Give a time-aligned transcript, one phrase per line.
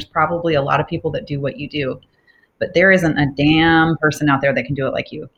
[0.00, 2.00] there's probably a lot of people that do what you do,
[2.58, 5.28] but there isn't a damn person out there that can do it like you.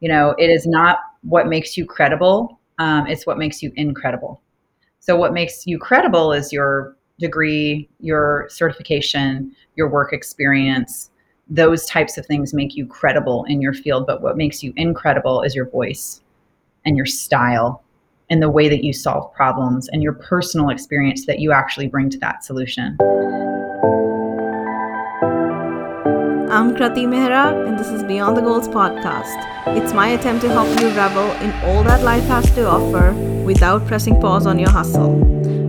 [0.00, 4.42] You know, it is not what makes you credible, um, it's what makes you incredible.
[5.00, 11.10] So, what makes you credible is your degree, your certification, your work experience.
[11.48, 14.06] Those types of things make you credible in your field.
[14.06, 16.20] But what makes you incredible is your voice
[16.84, 17.82] and your style
[18.28, 22.10] and the way that you solve problems and your personal experience that you actually bring
[22.10, 22.98] to that solution.
[26.64, 29.36] I'm Krati Mehra, and this is Beyond the Goals podcast.
[29.76, 33.12] It's my attempt to help you revel in all that life has to offer
[33.44, 35.12] without pressing pause on your hustle.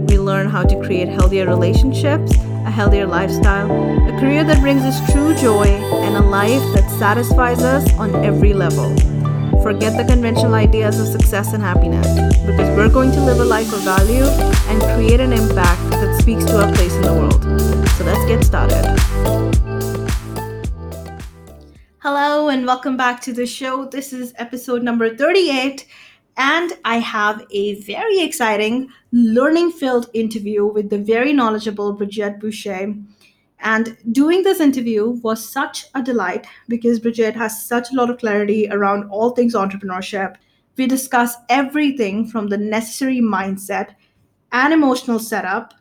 [0.08, 2.34] We learn how to create healthier relationships,
[2.66, 3.70] a healthier lifestyle,
[4.08, 5.68] a career that brings us true joy,
[6.06, 8.96] and a life that satisfies us on every level.
[9.62, 12.08] Forget the conventional ideas of success and happiness
[12.46, 14.24] because we're going to live a life of value
[14.70, 17.44] and create an impact that speaks to our place in the world.
[17.98, 19.65] So let's get started.
[22.08, 23.86] Hello, and welcome back to the show.
[23.86, 25.88] This is episode number 38,
[26.38, 33.04] and I have a very exciting learning filled interview with the very knowledgeable Bridgette Boucha.
[33.58, 38.20] And doing this interview was such a delight because Bridgette has such a lot of
[38.20, 40.36] clarity around all things entrepreneurship.
[40.78, 43.96] We discuss everything from the necessary mindset
[44.52, 45.74] and emotional setup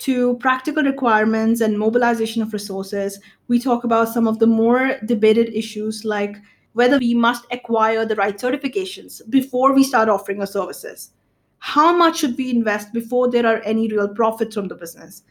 [0.00, 3.20] to practical requirements and mobilization of resources.
[3.50, 6.36] We talk about some of the more debated issues like
[6.74, 11.10] whether we must acquire the right certifications before we start offering our services.
[11.58, 15.24] How much should we invest before there are any real profits from the business?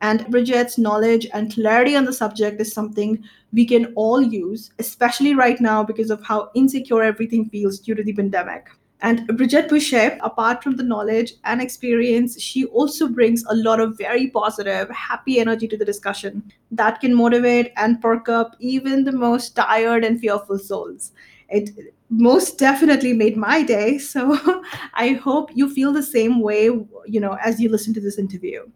[0.00, 5.34] And Bridgette's knowledge and clarity on the subject is something we can all use, especially
[5.34, 8.70] right now because of how insecure everything feels due to the pandemic.
[9.02, 13.98] And Bridgette Boucha, apart from the knowledge and experience, she also brings a lot of
[13.98, 19.12] very positive, happy energy to the discussion that can motivate and perk up even the
[19.12, 21.12] most tired and fearful souls.
[21.50, 21.70] It
[22.08, 23.98] most definitely made my day.
[24.16, 24.62] So
[24.94, 28.66] I hope you feel the same way, you know, as you listen to this interview.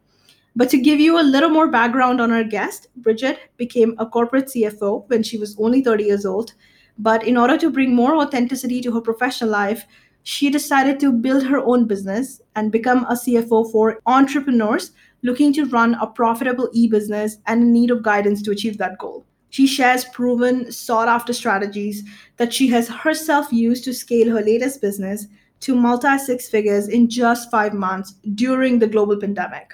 [0.55, 4.47] But to give you a little more background on our guest, Bridgette became a corporate
[4.47, 6.55] CFO when she was only 30 years old.
[6.99, 9.87] But in order to bring more authenticity to her professional life,
[10.23, 14.93] she decided to build her own business and become a CFO for entrepreneurs
[15.23, 18.99] looking to run a profitable e business and in need of guidance to achieve that
[18.99, 19.25] goal.
[19.51, 22.05] She shares proven, sought after strategies
[22.37, 25.27] that she has herself used to scale her latest business
[25.61, 29.73] to multi six figures in just five months during the global pandemic.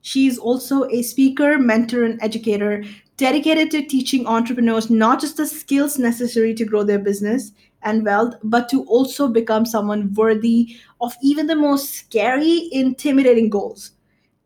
[0.00, 2.84] She is also a speaker, mentor, and educator
[3.16, 7.52] dedicated to teaching entrepreneurs not just the skills necessary to grow their business
[7.84, 13.92] and wealth, but to also become someone worthy of even the most scary, intimidating goals.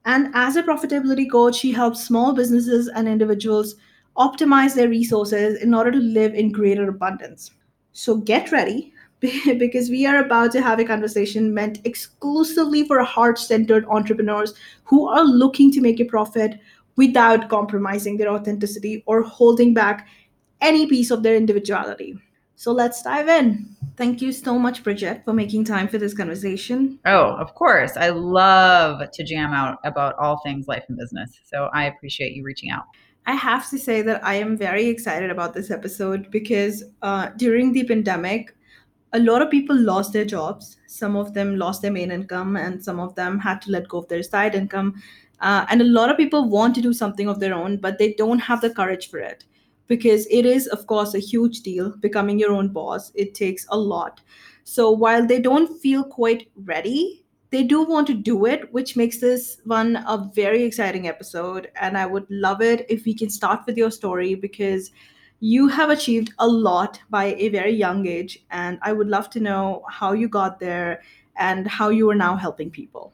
[0.04, 3.76] And as a profitability coach, she helps small businesses and individuals
[4.16, 7.53] optimize their resources in order to live in greater abundance.
[7.93, 13.38] So get ready because we are about to have a conversation meant exclusively for heart
[13.38, 16.59] centered entrepreneurs who are looking to make a profit
[16.97, 20.09] without compromising their authenticity or holding back
[20.60, 22.19] any piece of their individuality.
[22.58, 23.69] So let's dive in.
[23.96, 26.98] Thank you so much, Bridgette, for making time for this conversation.
[27.04, 27.96] Oh, of course.
[27.96, 31.38] I love to jam out about all things life and business.
[31.44, 32.86] So I appreciate you reaching out.
[33.26, 37.72] I have to say that I am very excited about this episode because uh, during
[37.72, 38.56] the pandemic,
[39.12, 40.78] a lot of people lost their jobs.
[40.88, 43.98] Some of them lost their main income, and some of them had to let go
[43.98, 45.00] of their side income.
[45.40, 48.14] Uh, and a lot of people want to do something of their own, but they
[48.14, 49.44] don't have the courage for it
[49.88, 53.10] because it is, of course, a huge deal becoming your own boss.
[53.15, 54.21] It takes a lot.
[54.65, 59.19] So while they don't feel quite ready, they do want to do it, which makes
[59.19, 61.71] this one a very exciting episode.
[61.81, 64.93] And I would love it if we can start with your story because
[65.41, 69.38] you have achieved a lot by a very young age and i would love to
[69.38, 71.00] know how you got there
[71.37, 73.12] and how you are now helping people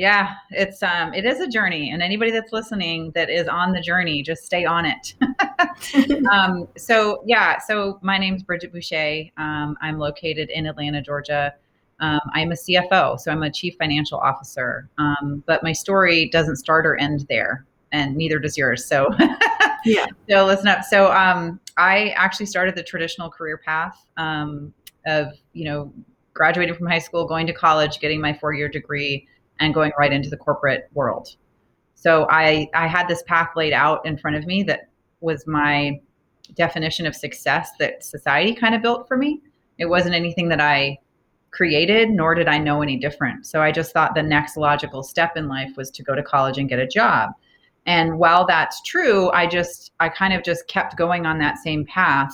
[0.00, 3.80] yeah it's um it is a journey and anybody that's listening that is on the
[3.82, 5.14] journey just stay on it.
[6.30, 9.30] Um so yeah so my name's Bridgette Boucha.
[9.36, 11.54] Um, i'm located in atlanta georgia.
[12.00, 14.88] Um, i'm a cfo so i'm a chief financial officer.
[14.98, 19.10] Um, but my story doesn't start or end there and neither does yours so.
[19.84, 20.04] Yeah.
[20.28, 20.84] So listen up.
[20.84, 24.74] So um, I actually started the traditional career path um,
[25.06, 25.90] of you know
[26.34, 29.26] graduating from high school, going to college, getting my four year degree,
[29.60, 31.36] and going right into the corporate world.
[31.94, 34.88] So I I had this path laid out in front of me that
[35.20, 36.00] was my
[36.54, 39.40] definition of success that society kind of built for me.
[39.78, 40.98] It wasn't anything that I
[41.50, 43.46] created, nor did I know any different.
[43.46, 46.58] So I just thought the next logical step in life was to go to college
[46.58, 47.30] and get a job
[47.86, 51.84] And while that's true, I just, I kind of just kept going on that same
[51.86, 52.32] path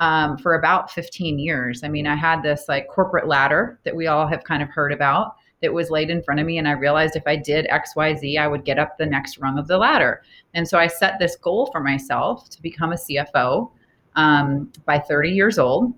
[0.00, 1.82] um, for about 15 years.
[1.84, 4.92] I mean, I had this like corporate ladder that we all have kind of heard
[4.92, 6.58] about that was laid in front of me.
[6.58, 9.66] And I realized if I did XYZ, I would get up the next rung of
[9.66, 10.22] the ladder.
[10.54, 13.70] And so I set this goal for myself to become a CFO
[14.16, 15.92] um, by 30 years old.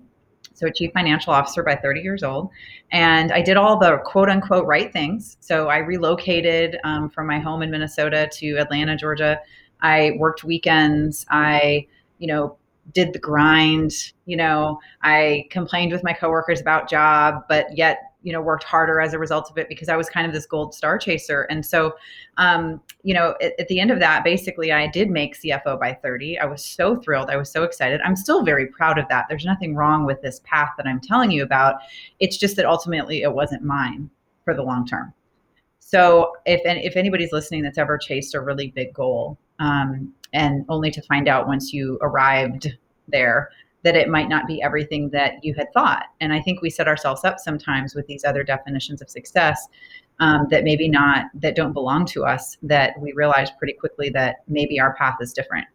[0.55, 2.49] So, a chief financial officer by 30 years old.
[2.91, 5.37] And I did all the quote unquote right things.
[5.39, 9.39] So, I relocated um, from my home in Minnesota to Atlanta, Georgia.
[9.81, 11.25] I worked weekends.
[11.29, 11.87] I,
[12.19, 12.57] you know,
[12.93, 14.13] did the grind.
[14.25, 18.99] You know, I complained with my coworkers about job, but yet you know worked harder
[18.99, 21.43] as a result of it because I was kind of this gold star chaser.
[21.43, 21.95] And so,
[22.37, 25.93] um, you know, at, at, the end of that, basically, I did make CFO by
[25.93, 26.39] 30.
[26.39, 27.29] I was so thrilled.
[27.29, 28.01] I was so excited.
[28.03, 29.25] I'm still very proud of that.
[29.29, 31.75] There's nothing wrong with this path that I'm telling you about.
[32.19, 34.09] It's just that ultimately it wasn't mine
[34.43, 35.13] for the long term.
[35.79, 40.89] So if if anybody's listening that's ever chased a really big goal, um, and only
[40.91, 42.75] to find out once you arrived
[43.07, 43.49] there
[43.83, 46.05] that it might not be everything that you had thought.
[46.21, 49.67] And I think we set ourselves up sometimes with these other definitions of success
[50.19, 54.37] um, that maybe not, that don't belong to us, that we realize pretty quickly that
[54.47, 55.67] maybe our path is different.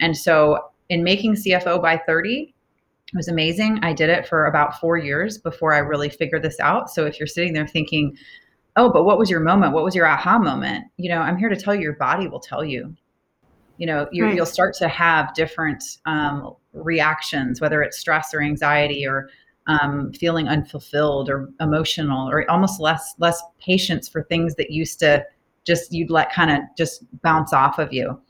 [0.00, 2.54] And so in making CFO by 30,
[3.12, 3.78] it was amazing.
[3.82, 6.90] I did it for about four years before I really figured this out.
[6.90, 8.16] So if you're sitting there thinking,
[8.76, 9.74] oh, but what was your moment?
[9.74, 10.86] What was your aha moment?
[10.96, 12.96] You know, I'm here to tell you your body will tell you
[13.82, 19.06] you know you, will start to have different um, reactions whether it's stress or anxiety
[19.06, 19.28] or
[19.66, 25.24] um, feeling unfulfilled or emotional or almost less less patience for things that used to
[25.64, 28.20] just you'd let kind of just bounce off of you.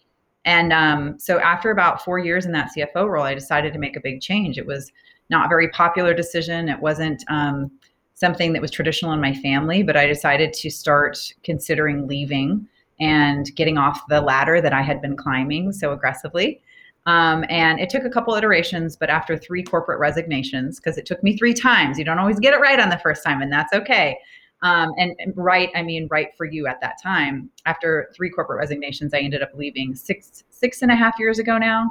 [0.44, 3.96] And um, so after about four years in that cfo role i decided to make
[3.96, 4.58] a big change.
[4.58, 4.92] It was
[5.30, 6.68] not a very popular decision.
[6.68, 7.70] It wasn't um,
[8.14, 12.68] something that was traditional in my family but i decided to start considering leaving
[13.02, 16.60] and getting off the ladder that I had been climbing so aggressively.
[17.06, 21.22] Um, and it took a couple iterations, but after three corporate resignations, because it took
[21.22, 23.72] me three times, you don't always get it right on the first time, and that's
[23.72, 24.19] okay.
[24.62, 27.50] Um, and, right, I mean, right for you at that time.
[27.66, 31.58] After three corporate resignations, I ended up leaving six six and a half years ago
[31.58, 31.90] now.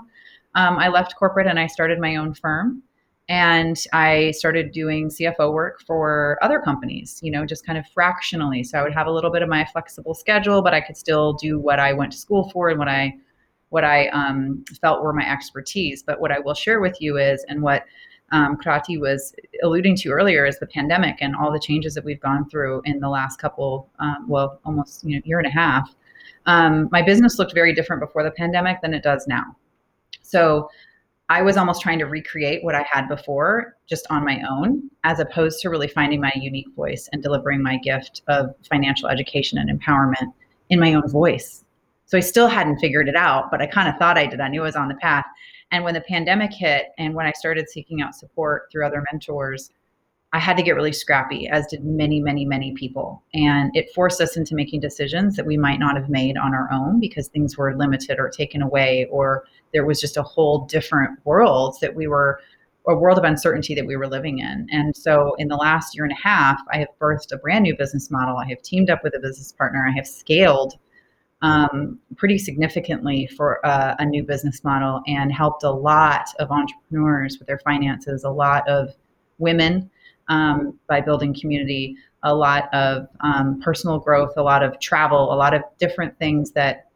[0.55, 2.81] Um, I left corporate and I started my own firm
[3.27, 8.63] and I started doing CFO work for other companies, you know, just kind of fractionally.
[8.63, 11.33] So I would have a little bit of my flexible schedule, but I could still
[11.33, 13.15] do what I went to school for and what I
[13.71, 16.03] what I um, felt were my expertise.
[16.03, 17.85] But what I will share with you is, and what
[18.31, 19.33] um, Krati was
[19.63, 22.99] alluding to earlier, is the pandemic and all the changes that we've gone through in
[22.99, 25.95] the last couple, um, well, almost you know, year and a half.
[26.45, 29.55] Um, my business looked very different before the pandemic than it does now.
[30.21, 30.69] So
[31.29, 35.21] I was almost trying to recreate what I had before just on my own, as
[35.21, 39.69] opposed to really finding my unique voice and delivering my gift of financial education and
[39.69, 40.33] empowerment
[40.69, 41.63] in my own voice.
[42.11, 44.41] So I still hadn't figured it out, but I kind of thought I did.
[44.41, 45.23] I knew I was on the path.
[45.71, 49.71] And when the pandemic hit and when I started seeking out support through other mentors,
[50.33, 53.23] I had to get really scrappy, as did many, many, many people.
[53.33, 56.69] And it forced us into making decisions that we might not have made on our
[56.73, 61.17] own because things were limited or taken away, or there was just a whole different
[61.23, 62.41] world that we were,
[62.89, 64.67] a world of uncertainty that we were living in.
[64.69, 67.77] And so in the last year and a half, I have birthed a brand new
[67.77, 68.35] business model.
[68.35, 69.87] I have teamed up with a business partner.
[69.87, 70.77] I have scaled
[71.41, 77.39] um, pretty significantly for uh, a new business model and helped a lot of entrepreneurs
[77.39, 78.93] with their finances, a lot of
[79.39, 79.89] women
[80.27, 85.35] um, by building community, a lot of um, personal growth, a lot of travel, a
[85.35, 86.87] lot of different things that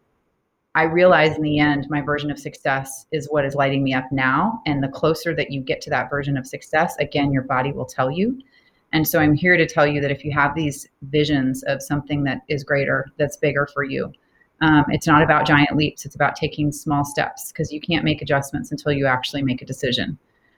[0.76, 4.12] I realize in the end, my version of success is what is lighting me up
[4.12, 4.62] now.
[4.66, 7.86] And the closer that you get to that version of success, again, your body will
[7.86, 8.42] tell you.
[8.92, 12.24] And so I'm here to tell you that if you have these visions of something
[12.26, 14.12] that is greater, that's bigger for you,
[14.62, 16.06] um, it's not about giant leaps.
[16.06, 19.66] It's about taking small steps because you can't make adjustments until you actually make a
[19.66, 20.18] decision.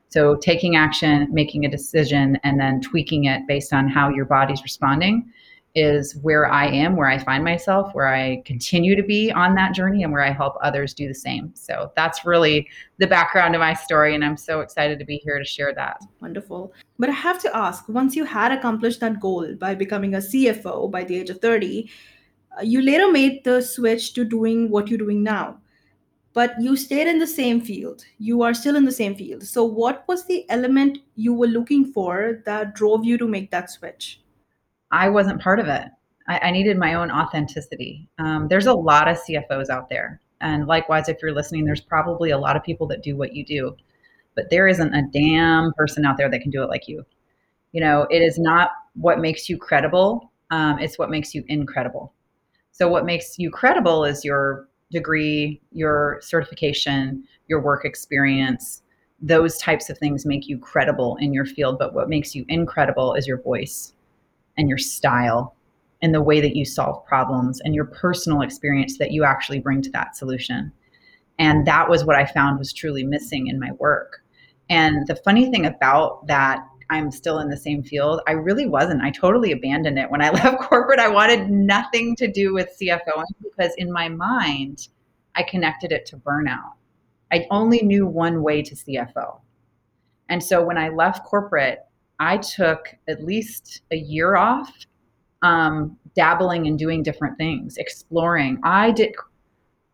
[0.09, 4.63] So taking action, making a decision, and then tweaking it based on how your body's
[4.63, 5.31] responding
[5.75, 9.75] is where I am, where I find myself, where I continue to be on that
[9.75, 11.51] journey, and where I help others do the same.
[11.55, 15.37] So that's really the background of my story, and I'm so excited to be here
[15.37, 16.01] to share that.
[16.19, 16.73] Wonderful.
[16.97, 20.89] But I have to ask once you had accomplished that goal by becoming a CFO
[20.89, 21.91] by the age of 30, uh,
[22.63, 25.57] you later made the switch to doing what you're doing now
[26.37, 28.05] but you stayed in the same field.
[28.19, 29.41] You are still in the same field.
[29.41, 33.71] So, what was the element you were looking for that drove you to make that
[33.71, 34.21] switch?
[34.91, 35.87] I wasn't part of it.
[36.27, 38.07] I, I needed my own authenticity.
[38.19, 40.21] Um, there's a lot of CFOs out there.
[40.39, 43.43] And likewise, if you're listening, there's probably a lot of people that do what you
[43.43, 43.75] do.
[44.35, 47.03] But there isn't a damn person out there that can do it like you.
[47.71, 52.13] You know, it is not what makes you credible, um, it's what makes you incredible.
[52.77, 58.83] So, what makes you credible is your degree, your certification, your work experience,
[59.19, 61.79] those types of things make you credible in your field.
[61.79, 63.93] But what makes you incredible is your voice
[64.59, 65.55] and your style
[66.03, 69.81] and the way that you solve problems and your personal experience that you actually bring
[69.81, 70.71] to that solution.
[71.39, 74.21] And that was what I found was truly missing in my work.
[74.69, 78.21] And the funny thing about that, I'm still in the same field.
[78.27, 79.01] I really wasn't.
[79.01, 80.09] I totally abandoned it.
[80.09, 84.87] When I left corporate, I wanted nothing to do with CFO because in my mind,
[85.35, 86.73] I connected it to burnout.
[87.31, 89.39] I only knew one way to CFO.
[90.29, 91.85] And so when I left corporate,
[92.19, 94.73] I took at least a year off
[95.41, 98.59] um, dabbling and doing different things, exploring.
[98.63, 99.13] I did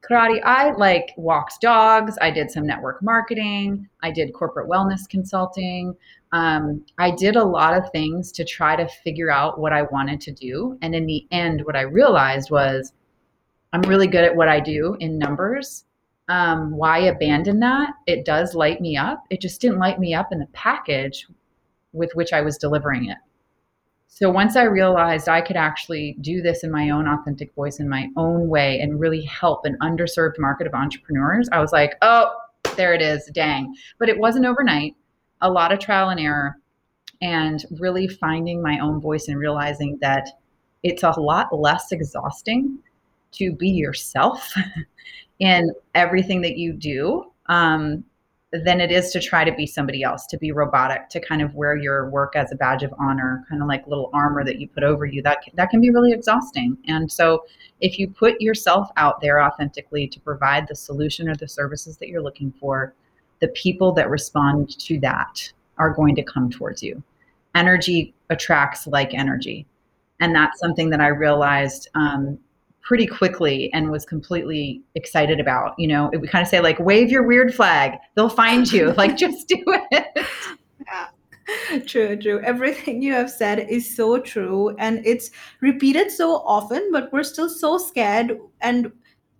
[0.09, 0.41] karate.
[0.43, 2.17] I like walked dogs.
[2.21, 3.87] I did some network marketing.
[4.01, 5.95] I did corporate wellness consulting.
[6.31, 10.19] Um, I did a lot of things to try to figure out what I wanted
[10.21, 10.77] to do.
[10.81, 12.93] And in the end, what I realized was
[13.71, 15.85] I'm really good at what I do in numbers.
[16.29, 17.93] Um, why abandon that?
[18.07, 19.23] It does light me up.
[19.29, 21.27] It just didn't light me up in the package
[21.91, 23.17] with which I was delivering it.
[24.15, 27.89] So once I realized I could actually do this in my own authentic voice, in
[27.89, 32.31] my own way, and really help an underserved market of entrepreneurs, I was like, oh,
[32.77, 33.73] there it is, dang.
[33.97, 34.95] But it wasn't overnight,
[35.41, 36.57] a lot of trial and error,
[37.23, 40.29] and really finding my own voice and realizing that
[40.83, 42.77] it's a lot less exhausting
[43.31, 44.53] to be yourself
[45.39, 48.03] in everything that you do um,
[48.59, 51.55] than it is to try to be somebody else, to be robotic, to kind of
[51.55, 54.67] wear your work as a badge of honor, kind of like little armor that you
[54.67, 55.23] put over you.
[55.23, 56.77] That that can be really exhausting.
[56.87, 57.45] And so,
[57.81, 62.09] if you put yourself out there authentically to provide the solution or the services that
[62.09, 62.93] you're looking for,
[63.39, 67.01] the people that respond to that are going to come towards you.
[67.55, 69.65] Energy attracts like energy,
[70.19, 72.37] and that's something that I realized um,
[72.83, 75.73] pretty quickly and was completely excited about.
[75.79, 78.91] You know, we kind of say like, wave your weird flag, they'll find you.
[78.97, 80.27] like, just do it.
[80.85, 81.07] Yeah.
[81.85, 82.39] True, true.
[82.41, 84.75] Everything you have said is so true.
[84.79, 88.39] And it's repeated so often, but we're still so scared.
[88.61, 88.91] And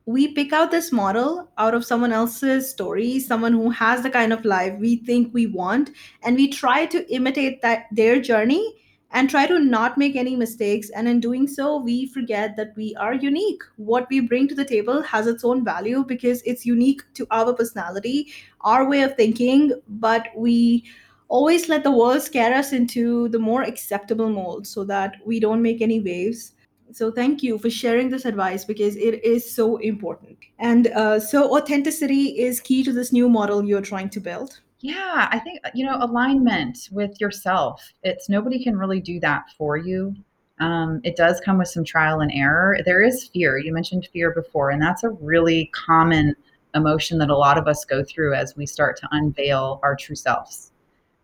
[0.06, 4.34] we pick out this model out of someone else's story, someone who has the kind
[4.34, 5.92] of life we think we want,
[6.24, 8.83] and we try to imitate that their journey
[9.14, 10.90] and try to not make any mistakes.
[10.90, 13.62] And in doing so, we forget that we are unique.
[13.78, 17.54] What we bring to the table has its own value because it's unique to our
[17.54, 20.84] personality, our way of thinking, but we
[21.28, 25.62] always let the world scare us into the more acceptable mold so that we don't
[25.62, 26.54] make any waves.
[26.92, 30.38] So, thank you for sharing this advice because it is so important.
[30.60, 34.60] And uh, so, authenticity is key to this new model you're trying to build.
[34.84, 37.94] Yeah, I think, you know, alignment with yourself.
[38.04, 40.14] It's nobody can really do that for you.
[40.60, 42.78] Um, it does come with some trial and error.
[42.86, 43.58] There is fear.
[43.58, 46.36] You mentioned fear before, and that's a really common
[46.76, 50.18] emotion that a lot of us go through as we start to unveil our true
[50.18, 50.74] selves.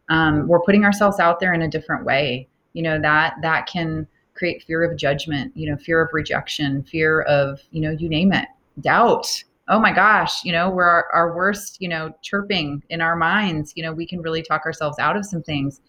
[0.07, 2.47] Um, we're putting ourselves out there in a different way.
[2.71, 5.51] You know that that can create fear of judgment.
[5.57, 8.47] You know, fear of rejection, fear of you know, you name it,
[8.79, 13.15] doubt oh my gosh, you know, we're our, our worst, you know, chirping in our
[13.15, 15.79] minds, you know, we can really talk ourselves out of some things.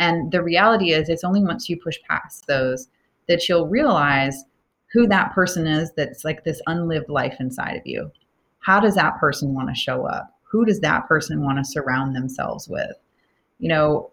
[0.00, 2.88] And the reality is, it's only once you push past those
[3.28, 4.44] that you'll realize
[4.92, 8.10] who that person is that's like this unlived life inside of you.
[8.60, 10.36] How does that person want to show up?
[10.42, 12.92] Who does that person want to surround themselves with?
[13.58, 14.10] You know,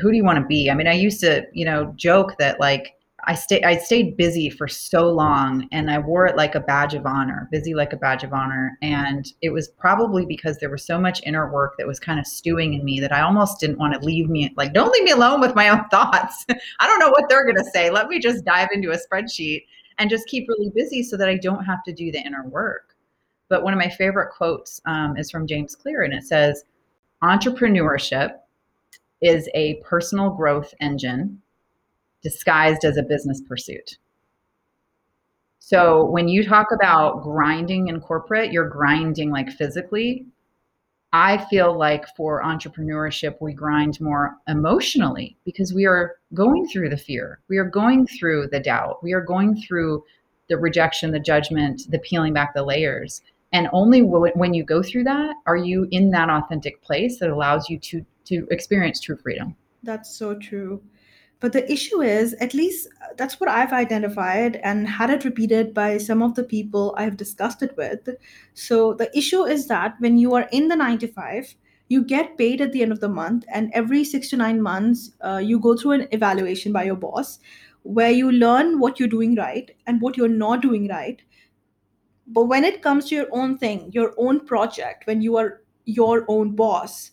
[0.00, 0.70] who do you want to be?
[0.70, 2.95] I mean, I used to, you know, joke that like
[3.28, 6.94] I stayed I stayed busy for so long and I wore it like a badge
[6.94, 8.78] of honor, busy like a badge of honor.
[8.82, 12.26] And it was probably because there was so much inner work that was kind of
[12.26, 15.10] stewing in me that I almost didn't want to leave me like don't leave me
[15.10, 16.46] alone with my own thoughts.
[16.78, 17.90] I don't know what they're to say.
[17.90, 19.64] Let me just dive into a spreadsheet
[19.98, 22.94] and just keep really busy so that I don't have to do the inner work.
[23.48, 26.64] But one of my favorite quotes um, is from James Clear and it says
[27.24, 28.36] entrepreneurship
[29.20, 31.40] is a personal growth engine
[32.26, 33.98] disguised as a business pursuit.
[35.60, 40.26] So when you talk about grinding in corporate, you're grinding like physically.
[41.12, 46.96] I feel like for entrepreneurship, we grind more emotionally because we are going through the
[46.96, 47.38] fear.
[47.48, 49.04] We are going through the doubt.
[49.04, 50.04] We are going through
[50.48, 53.22] the rejection, the judgment, the peeling back the layers.
[53.52, 57.70] And only when you go through that are you in that authentic place that allows
[57.70, 59.54] you to to experience true freedom.
[59.84, 60.82] That's so true.
[61.38, 65.74] But the issue is, at least uh, that's what I've identified and had it repeated
[65.74, 68.08] by some of the people I've discussed it with.
[68.54, 71.54] So the issue is that when you are in the 95,
[71.88, 75.12] you get paid at the end of the month, and every six to nine months,
[75.20, 77.38] uh, you go through an evaluation by your boss
[77.82, 81.22] where you learn what you're doing right and what you're not doing right.
[82.26, 86.24] But when it comes to your own thing, your own project, when you are your
[86.26, 87.12] own boss,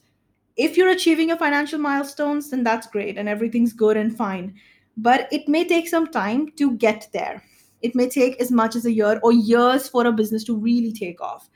[0.55, 4.53] if you're achieving your financial milestones, then that's great and everything's good and fine.
[4.97, 7.43] But it may take some time to get there.
[7.81, 10.91] It may take as much as a year or years for a business to really
[10.91, 11.49] take off.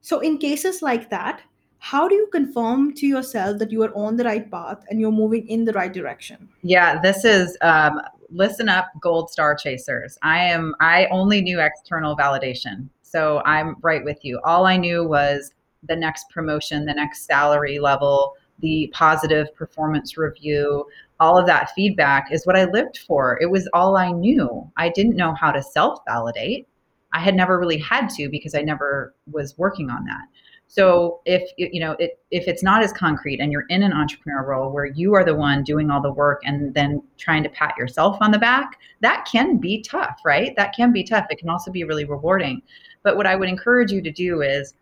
[0.00, 1.42] So, in cases like that,
[1.78, 5.12] how do you confirm to yourself that you are on the right path and you're
[5.12, 6.48] moving in the right direction?
[6.62, 8.00] Yeah, this is um,
[8.30, 10.18] listen up, gold star chasers.
[10.22, 10.74] I am.
[10.80, 14.40] I only knew external validation, so I'm right with you.
[14.44, 20.84] All I knew was the next promotion, the next salary level, the positive performance review,
[21.20, 23.38] all of that feedback is what I lived for.
[23.40, 24.70] It was all I knew.
[24.76, 26.66] I didn't know how to self validate.
[27.12, 30.22] I had never really had to because I never was working on that.
[30.70, 34.44] So if you know it, if it's not as concrete and you're in an entrepreneur
[34.44, 37.74] role where you are the one doing all the work and then trying to pat
[37.78, 40.54] yourself on the back, that can be tough, right?
[40.56, 41.26] That can be tough.
[41.30, 42.60] It can also be really rewarding.
[43.02, 44.74] But what I would encourage you to do is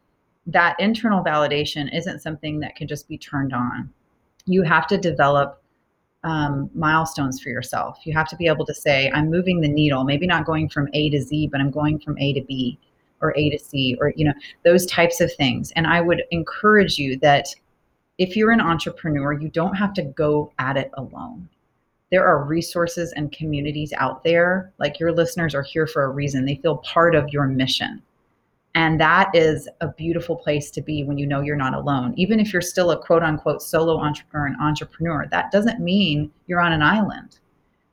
[0.47, 3.93] that internal validation isn't something that can just be turned on.
[4.47, 5.61] You have to develop
[6.23, 7.99] um, milestones for yourself.
[8.05, 10.89] You have to be able to say, I'm moving the needle, maybe not going from
[10.93, 12.79] A to Z, but I'm going from A to B
[13.21, 14.35] or A to C or, you know,
[14.65, 15.73] those types of things.
[15.73, 17.49] And I would encourage you that
[18.19, 21.49] if you're an entrepreneur, you don't have to go at it alone.
[22.11, 24.73] There are resources and communities out there.
[24.79, 26.45] Like your listeners are here for a reason.
[26.45, 28.03] They feel part of your mission.
[28.77, 32.13] And that is a beautiful place to be when you know you're not alone.
[32.19, 36.61] Even if you're still a quote unquote solo entrepreneur and entrepreneur, that doesn't mean you're
[36.61, 37.39] on an island.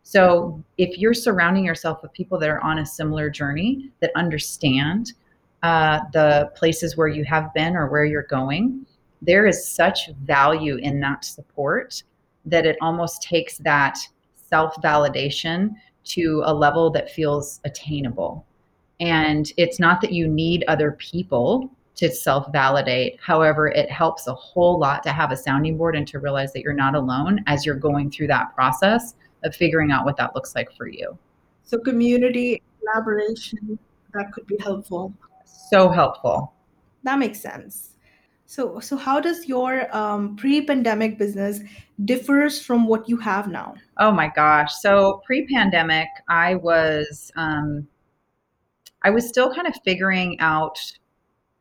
[0.04, 5.14] So if you're surrounding yourself with people that are on a similar journey, that understand
[5.64, 8.86] uh, the places where you have been or where you're going,
[9.22, 12.04] there is such value in that support
[12.44, 13.98] that it almost takes that
[14.36, 18.46] self validation to a level that feels attainable
[19.04, 23.20] and it's not that you need other people to self validate.
[23.22, 26.62] However, it helps a whole lot to have a sounding board and to realize that
[26.62, 30.56] you're not alone as you're going through that process of figuring out what that looks
[30.56, 31.18] like for you.
[31.66, 33.78] So, community collaboration,
[34.14, 35.14] that could be helpful.
[35.46, 36.54] So helpful.
[37.04, 37.90] That makes sense.
[38.46, 41.60] So, so how does your um, pre-pandemic business
[42.06, 43.76] differs from what you have now?
[43.98, 44.72] Oh my gosh!
[44.80, 47.86] So pre-pandemic, I was um,
[49.04, 50.78] I was still kind of figuring out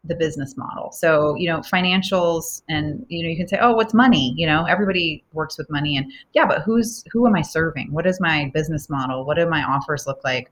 [0.04, 0.90] the business model.
[0.90, 4.64] So, you know, financials and you know, you can say, "Oh, what's money?" You know,
[4.64, 7.92] everybody works with money and yeah, but who's who am I serving?
[7.92, 9.24] What is my business model?
[9.24, 10.50] What do my offers look like?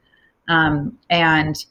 [0.49, 1.65] Um, and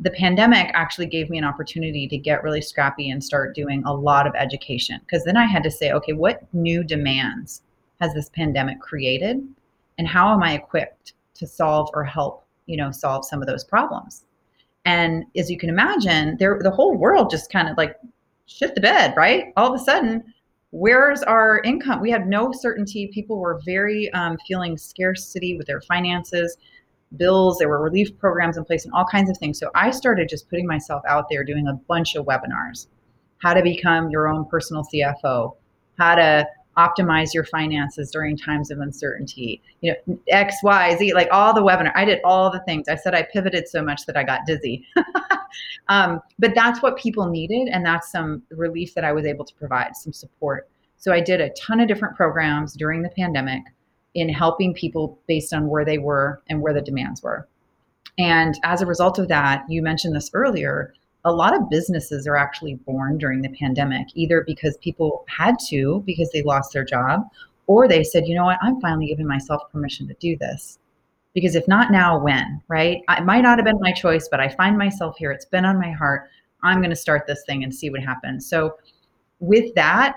[0.00, 3.94] the pandemic actually gave me an opportunity to get really scrappy and start doing a
[3.94, 7.62] lot of education because then I had to say, okay, what new demands
[8.00, 9.42] has this pandemic created
[9.98, 13.64] and how am I equipped to solve or help, you know, solve some of those
[13.64, 14.25] problems?
[14.86, 17.96] And as you can imagine, there the whole world just kind of like
[18.46, 19.52] shit the bed, right?
[19.56, 20.22] All of a sudden,
[20.70, 22.00] where's our income?
[22.00, 23.08] We had no certainty.
[23.12, 26.56] People were very um, feeling scarcity with their finances,
[27.16, 27.58] bills.
[27.58, 29.58] There were relief programs in place and all kinds of things.
[29.58, 32.86] So I started just putting myself out there doing a bunch of webinars.
[33.42, 35.56] How to become your own personal CFO,
[35.98, 36.46] how to
[36.76, 39.62] optimize your finances during times of uncertainty.
[39.80, 42.88] You know x y z like all the webinar i did all the things.
[42.88, 44.86] I said i pivoted so much that i got dizzy.
[45.88, 49.54] Um, but that's what people needed and that's some relief that i was able to
[49.54, 50.68] provide some support.
[50.98, 53.62] So i did a ton of different programs during the pandemic
[54.14, 57.48] in helping people based on where they were and where the demands were.
[58.18, 60.92] And as a result of that you mentioned this earlier
[61.26, 66.02] a lot of businesses are actually born during the pandemic, either because people had to
[66.06, 67.28] because they lost their job,
[67.66, 70.78] or they said, you know what, I'm finally giving myself permission to do this.
[71.34, 73.02] Because if not now, when, right?
[73.10, 75.32] It might not have been my choice, but I find myself here.
[75.32, 76.30] It's been on my heart.
[76.62, 78.48] I'm going to start this thing and see what happens.
[78.48, 78.76] So,
[79.40, 80.16] with that,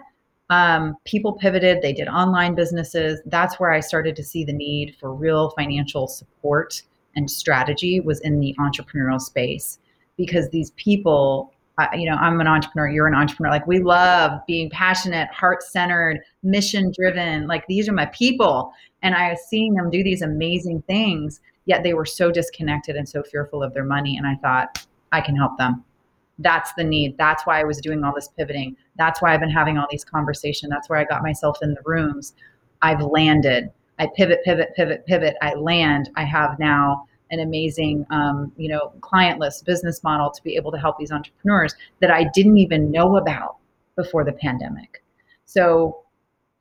[0.51, 3.19] um, people pivoted, they did online businesses.
[3.25, 6.83] That's where I started to see the need for real financial support
[7.15, 9.79] and strategy was in the entrepreneurial space
[10.19, 11.51] because these people
[11.93, 16.19] you know i'm an entrepreneur you're an entrepreneur like we love being passionate heart centered
[16.43, 18.71] mission driven like these are my people.
[19.01, 23.07] And i was seeing them do these amazing things yet they were so disconnected and
[23.07, 25.83] so fearful of their money and i thought i can help them.
[26.41, 27.17] That's the need.
[27.17, 28.75] That's why i was doing all this pivoting.
[28.97, 30.69] That's why i've been having all these conversations.
[30.69, 32.33] That's where i got myself in the rooms.
[32.81, 33.71] I've landed.
[33.99, 35.37] I pivot pivot pivot pivot.
[35.41, 36.09] I land.
[36.17, 40.71] I have now an amazing um, you know client list business model to be able
[40.71, 43.59] to help these entrepreneurs that i didn't even know about
[43.99, 45.03] before the pandemic.
[45.45, 46.03] So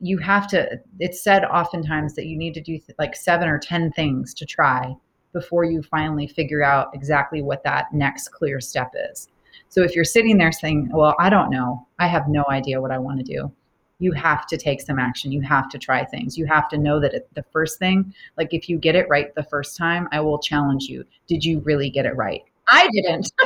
[0.01, 3.57] you have to it's said oftentimes that you need to do th- like seven or
[3.57, 4.93] ten things to try
[5.33, 9.29] before you finally figure out exactly what that next clear step is.
[9.69, 12.91] So if you're sitting there saying, Well, I don't know, I have no idea what
[12.91, 13.51] I want to do,
[13.99, 15.31] you have to take some action.
[15.31, 16.37] You have to try things.
[16.37, 19.33] You have to know that it, the first thing, like if you get it right
[19.35, 21.03] the first time, I will challenge you.
[21.27, 22.43] Did you really get it right?
[22.69, 23.31] I didn't.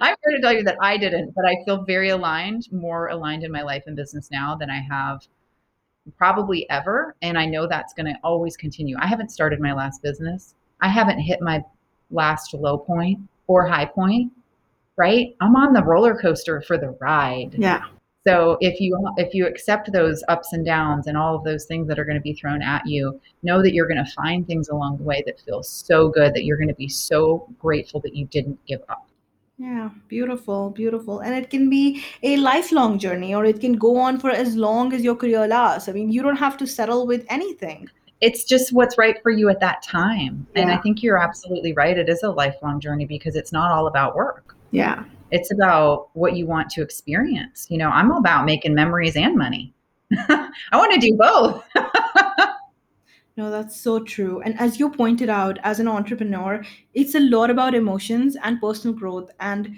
[0.00, 3.42] I'm here to tell you that I didn't, but I feel very aligned, more aligned
[3.42, 5.26] in my life and business now than I have
[6.16, 7.14] probably ever.
[7.22, 8.96] And I know that's going to always continue.
[9.00, 10.54] I haven't started my last business.
[10.80, 11.62] I haven't hit my
[12.10, 14.32] last low point or high point,
[14.96, 15.34] right?
[15.40, 17.56] I'm on the roller coaster for the ride.
[17.58, 17.84] Yeah.
[18.28, 21.88] So if you if you accept those ups and downs and all of those things
[21.88, 24.68] that are going to be thrown at you, know that you're going to find things
[24.68, 28.14] along the way that feel so good that you're going to be so grateful that
[28.14, 29.08] you didn't give up.
[29.56, 31.20] Yeah, beautiful, beautiful.
[31.20, 34.92] And it can be a lifelong journey or it can go on for as long
[34.92, 35.88] as your career lasts.
[35.88, 37.88] I mean, you don't have to settle with anything.
[38.20, 40.46] It's just what's right for you at that time.
[40.54, 41.96] And I think you're absolutely right.
[41.96, 44.54] It is a lifelong journey because it's not all about work.
[44.70, 45.04] Yeah.
[45.30, 47.66] It's about what you want to experience.
[47.68, 49.74] You know, I'm about making memories and money.
[50.12, 51.64] I want to do both.
[53.38, 54.40] No, that's so true.
[54.40, 56.60] And as you pointed out, as an entrepreneur,
[56.92, 59.30] it's a lot about emotions and personal growth.
[59.38, 59.76] And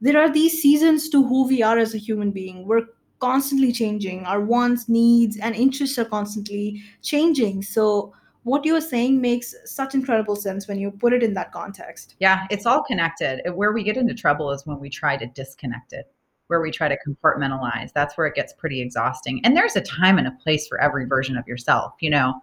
[0.00, 2.68] there are these seasons to who we are as a human being.
[2.68, 2.86] We're
[3.18, 4.24] constantly changing.
[4.26, 7.64] Our wants, needs, and interests are constantly changing.
[7.64, 12.16] So, what you're saying makes such incredible sense when you put it in that context.
[12.20, 13.42] Yeah, it's all connected.
[13.54, 16.06] Where we get into trouble is when we try to disconnect it,
[16.46, 17.92] where we try to compartmentalize.
[17.94, 19.40] That's where it gets pretty exhausting.
[19.44, 22.34] And there's a time and a place for every version of yourself, you know.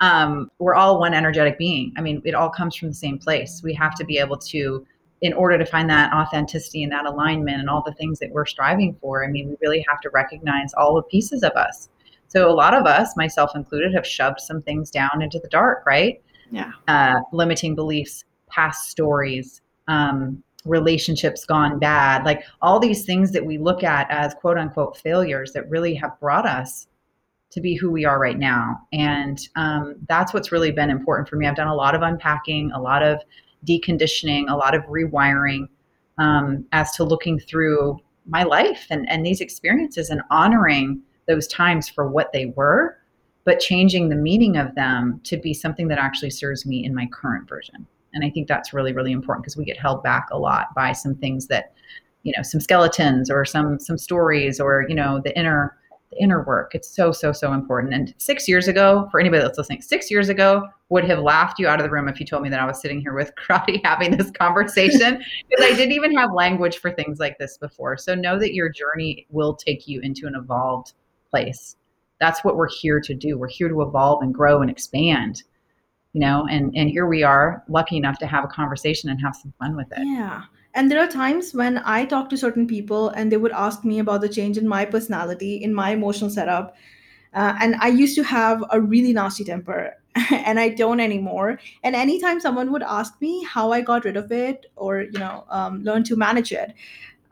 [0.00, 1.92] Um, we're all one energetic being.
[1.96, 3.60] I mean, it all comes from the same place.
[3.62, 4.86] We have to be able to,
[5.20, 8.46] in order to find that authenticity and that alignment and all the things that we're
[8.46, 11.90] striving for, I mean, we really have to recognize all the pieces of us.
[12.30, 15.84] So a lot of us, myself included, have shoved some things down into the dark,
[15.84, 16.22] right?
[16.50, 16.72] Yeah.
[16.88, 23.58] uh, limiting beliefs, past stories, um, relationships gone bad, like all these things that we
[23.58, 26.86] look at as quote unquote failures that really have brought us
[27.50, 28.80] to be who we are right now.
[28.92, 31.46] And um, that's what's really been important for me.
[31.46, 33.22] I've done a lot of unpacking, a lot of
[33.66, 35.68] deconditioning, a lot of rewiring
[36.18, 41.88] um, as to looking through my life and, and these experiences and honoring those times
[41.88, 42.96] for what they were
[43.44, 47.06] but changing the meaning of them to be something that actually serves me in my
[47.06, 47.86] current version.
[48.12, 50.92] And I think that's really, really important because we get held back a lot by
[50.92, 51.72] some things that,
[52.22, 55.76] you know, some skeletons or some some stories or you know the inner
[56.10, 56.74] the inner work.
[56.74, 57.94] It's so so so important.
[57.94, 61.68] And six years ago, for anybody that's listening, six years ago would have laughed you
[61.68, 63.80] out of the room if you told me that I was sitting here with Krati
[63.84, 67.96] having this conversation because I didn't even have language for things like this before.
[67.96, 70.94] So know that your journey will take you into an evolved
[71.30, 71.76] place
[72.20, 75.42] that's what we're here to do we're here to evolve and grow and expand
[76.12, 79.34] you know and and here we are lucky enough to have a conversation and have
[79.36, 80.42] some fun with it Yeah.
[80.74, 83.98] And there are times when I talk to certain people and they would ask me
[83.98, 86.76] about the change in my personality, in my emotional setup.
[87.34, 89.96] Uh, and I used to have a really nasty temper
[90.30, 91.58] and I don't anymore.
[91.82, 95.44] And anytime someone would ask me how I got rid of it or, you know,
[95.48, 96.72] um, learn to manage it,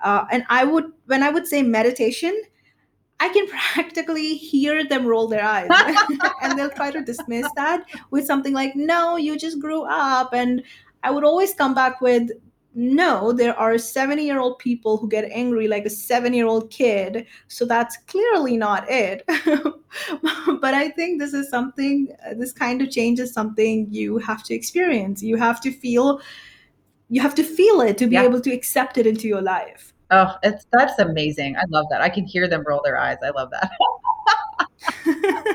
[0.03, 2.41] uh, and I would, when I would say meditation,
[3.21, 5.71] I can practically hear them roll their eyes
[6.43, 10.33] and they'll try to dismiss that with something like, no, you just grew up.
[10.33, 10.63] And
[11.03, 12.31] I would always come back with,
[12.75, 16.71] no, there are 70 year old people who get angry like a seven year old
[16.71, 17.27] kid.
[17.49, 19.25] So that's clearly not it.
[20.61, 24.45] but I think this is something, uh, this kind of change is something you have
[24.45, 25.23] to experience.
[25.23, 26.21] You have to feel.
[27.11, 28.25] You have to feel it to be Yeah.
[28.25, 29.95] able to accept it into your life.
[30.11, 33.31] Oh it's that's amazing i love that i can hear them roll their eyes i
[33.31, 33.71] love that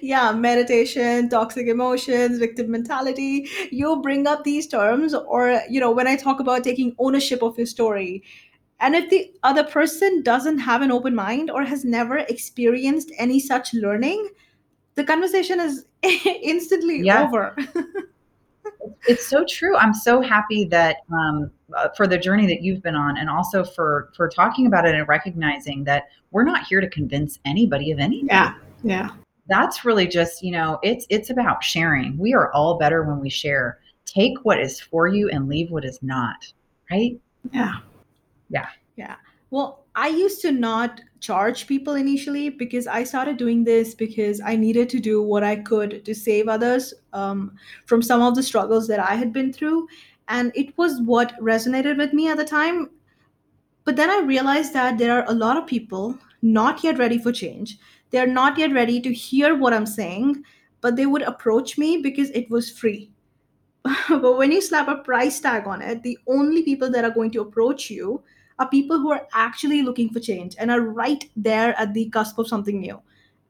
[0.00, 3.48] yeah, meditation, toxic emotions, victim mentality.
[3.70, 7.56] You bring up these terms, or, you know, when I talk about taking ownership of
[7.56, 8.22] your story.
[8.80, 13.38] And if the other person doesn't have an open mind or has never experienced any
[13.38, 14.28] such learning,
[14.96, 17.22] the conversation is instantly Yeah.
[17.22, 17.56] over.
[19.06, 22.94] it's so true i'm so happy that um, uh, for the journey that you've been
[22.96, 26.88] on and also for for talking about it and recognizing that we're not here to
[26.90, 28.54] convince anybody of anything Yeah.
[28.82, 29.08] Yeah.
[29.48, 33.30] that's really just you know it's it's about sharing we are all better when we
[33.30, 36.36] share take what is for you and leave what is not
[36.90, 37.18] right
[37.52, 37.74] Yeah.
[38.50, 38.66] Yeah.
[38.96, 39.16] Yeah.
[39.50, 44.56] Well, I used to not charge people initially because I started doing this because I
[44.56, 47.52] needed to do what I could to save others um,
[47.86, 49.88] from some of the struggles that I had been through.
[50.28, 52.90] And it was what resonated with me at the time.
[53.84, 57.32] But then I realized that there are a lot of people not yet ready for
[57.32, 57.78] change.
[58.10, 60.44] They're not yet ready to hear what I'm saying,
[60.80, 63.12] but they would approach me because it was free
[64.08, 67.30] but when you slap a price tag on it, the only people that are going
[67.32, 68.22] to approach you
[68.58, 72.38] are people who are actually looking for change and are right there at the cusp
[72.38, 73.00] of something new.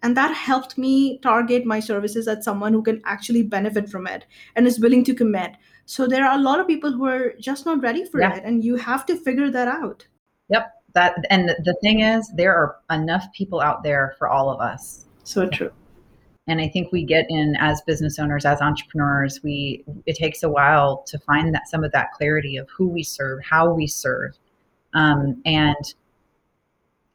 [0.03, 4.25] And that helped me target my services at someone who can actually benefit from it
[4.57, 5.53] and is willing to commit.
[5.87, 8.37] So there are a lot of people who are just not ready for Yeah.
[8.37, 10.07] it, and you have to figure that out.
[10.49, 10.73] Yep.
[10.95, 15.07] That and the- thing is, there are enough people out there for all of us.
[15.25, 15.71] So true.
[16.49, 20.49] and i think we get in as business owners as entrepreneurs we it takes a
[20.49, 24.37] while to find that some of that clarity of who we serve how we serve
[24.95, 25.95] um, and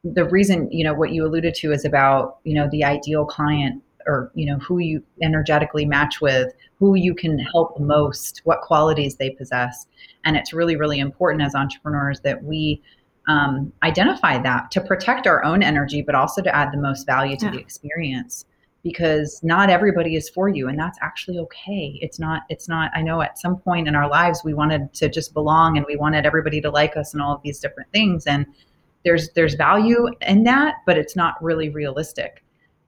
[0.06, 3.84] the reason you know what you alluded to is about you know the ideal client
[4.08, 9.15] or you know who you energetically match with who you can help most what qualities
[9.15, 9.88] they possess.
[10.26, 12.82] And it's really really important as entrepreneurs that we
[13.28, 17.36] um, identify that to protect our own energy but also to add the most value
[17.38, 17.52] to Yeah.
[17.52, 18.46] the experience
[18.84, 22.00] because not everybody is for you and that's actually okay.
[22.02, 25.10] It's not it's not i know at some point in our lives we wanted to
[25.10, 28.26] just belong and we wanted everybody to like us and all of these different things
[28.28, 28.46] and
[29.04, 32.43] there's there's value in that but it's not really realistic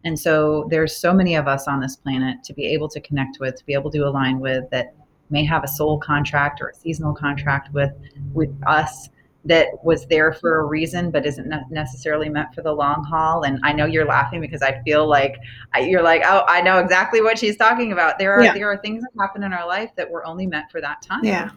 [0.05, 3.39] and so there's so many of us on this planet to be able to connect
[3.39, 4.93] with to be able to align with that
[5.29, 7.91] may have a soul contract or a seasonal contract with
[8.33, 9.09] with us
[9.45, 13.59] that was there for a reason but isn't necessarily meant for the long haul and
[13.63, 15.35] i know you're laughing because i feel like
[15.73, 18.53] I, you're like oh i know exactly what she's talking about there are Yeah.
[18.53, 21.23] there are things that happen in our life that were only meant for that time
[21.23, 21.49] Yeah.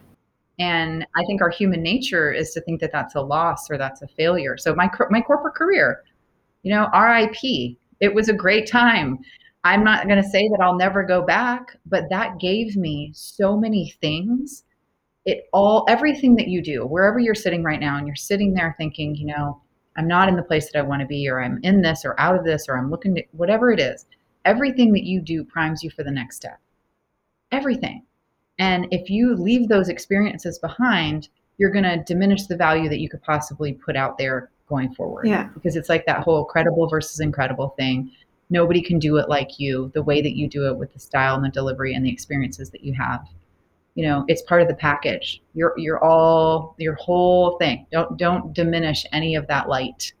[0.59, 4.01] and I think our human nature is to think that that's a loss or that's
[4.03, 4.55] a failure.
[4.57, 6.03] So my my corporate career,
[6.61, 7.77] you know, RIP.
[7.99, 9.19] It was a great time.
[9.63, 13.57] I'm not going to say that I'll never go back, but that gave me so
[13.57, 14.63] many things.
[15.25, 18.75] It all everything that you do, wherever you're sitting right now and you're sitting there
[18.77, 19.61] thinking, you know,
[19.95, 22.19] I'm not in the place that I want to be or I'm in this or
[22.19, 24.05] out of this or I'm looking to whatever it is.
[24.43, 26.59] Everything that you do primes you for the next step.
[27.51, 28.03] Everything.
[28.59, 33.09] And if you leave those experiences behind, you're going to diminish the value that you
[33.09, 35.27] could possibly put out there going forward.
[35.27, 35.49] Yeah.
[35.53, 38.11] Because it's like that whole credible versus incredible thing.
[38.49, 41.35] Nobody can do it like you, the way that you do it with the style
[41.35, 43.27] and the delivery and the experiences that you have.
[43.95, 45.41] You know, it's part of the package.
[45.53, 47.85] You're you're all your whole thing.
[47.91, 50.13] Don't don't diminish any of that light.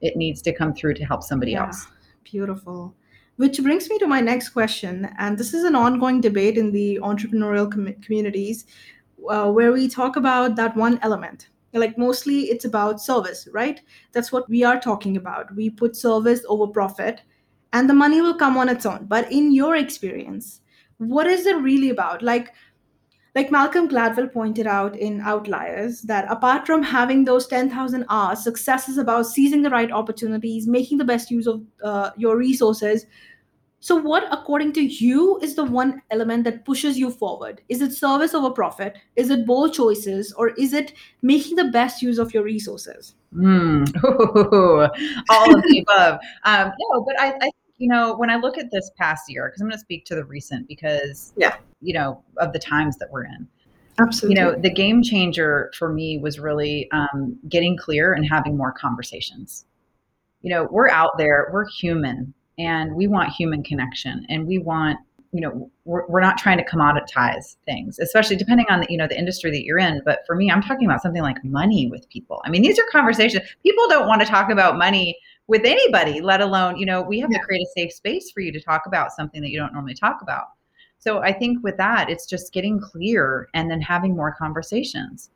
[0.00, 1.66] It needs to come through to help somebody Yeah.
[1.66, 1.86] else.
[2.24, 2.94] Beautiful.
[3.36, 5.08] Which brings me to my next question.
[5.18, 8.66] And this is an ongoing debate in the entrepreneurial com- communities
[9.28, 11.48] uh, where we talk about that one element.
[11.74, 13.80] Like mostly it's about service, right?
[14.12, 15.54] That's what we are talking about.
[15.54, 17.22] We put service over profit
[17.72, 19.06] and the money will come on its own.
[19.06, 20.60] But in your experience,
[20.98, 22.22] what is it really about?
[22.22, 22.52] Like,
[23.34, 28.88] like Malcolm Gladwell pointed out in Outliers, that apart from having those 10,000 hours, success
[28.88, 33.06] is about seizing the right opportunities, making the best use of uh, your resources.
[33.84, 37.60] So, what, according to you, is the one element that pushes you forward?
[37.68, 38.96] Is it service over profit?
[39.14, 40.32] Is it bold choices?
[40.38, 43.14] Or is it making the best use of your resources?
[43.34, 43.84] Mm.
[45.28, 46.18] all of the above.
[46.44, 49.48] Um, no, but I, I think, you know, when I look at this past year,
[49.48, 51.54] because I'm going to speak to the recent because, Yeah.
[51.82, 53.46] you know, of the times that we're in.
[54.00, 54.40] Absolutely.
[54.40, 58.72] You know, the game changer for me was really um, getting clear and having more
[58.72, 59.66] conversations.
[60.40, 64.98] You know, we're out there, we're human, and we want human connection, and we want,
[65.32, 69.08] you know, we're, we're not trying to commoditize things, especially depending on the, you know,
[69.08, 70.00] the industry that you're in.
[70.04, 72.40] But for me, I'm talking about something like money with people.
[72.44, 73.44] I mean, these are conversations.
[73.62, 77.30] People don't want to talk about money with anybody, let alone, you know, we have
[77.30, 77.38] Yeah.
[77.38, 79.94] to create a safe space for you to talk about something that you don't normally
[79.94, 80.46] talk about.
[80.98, 85.30] So I think with that, it's just getting clear and then having more conversations.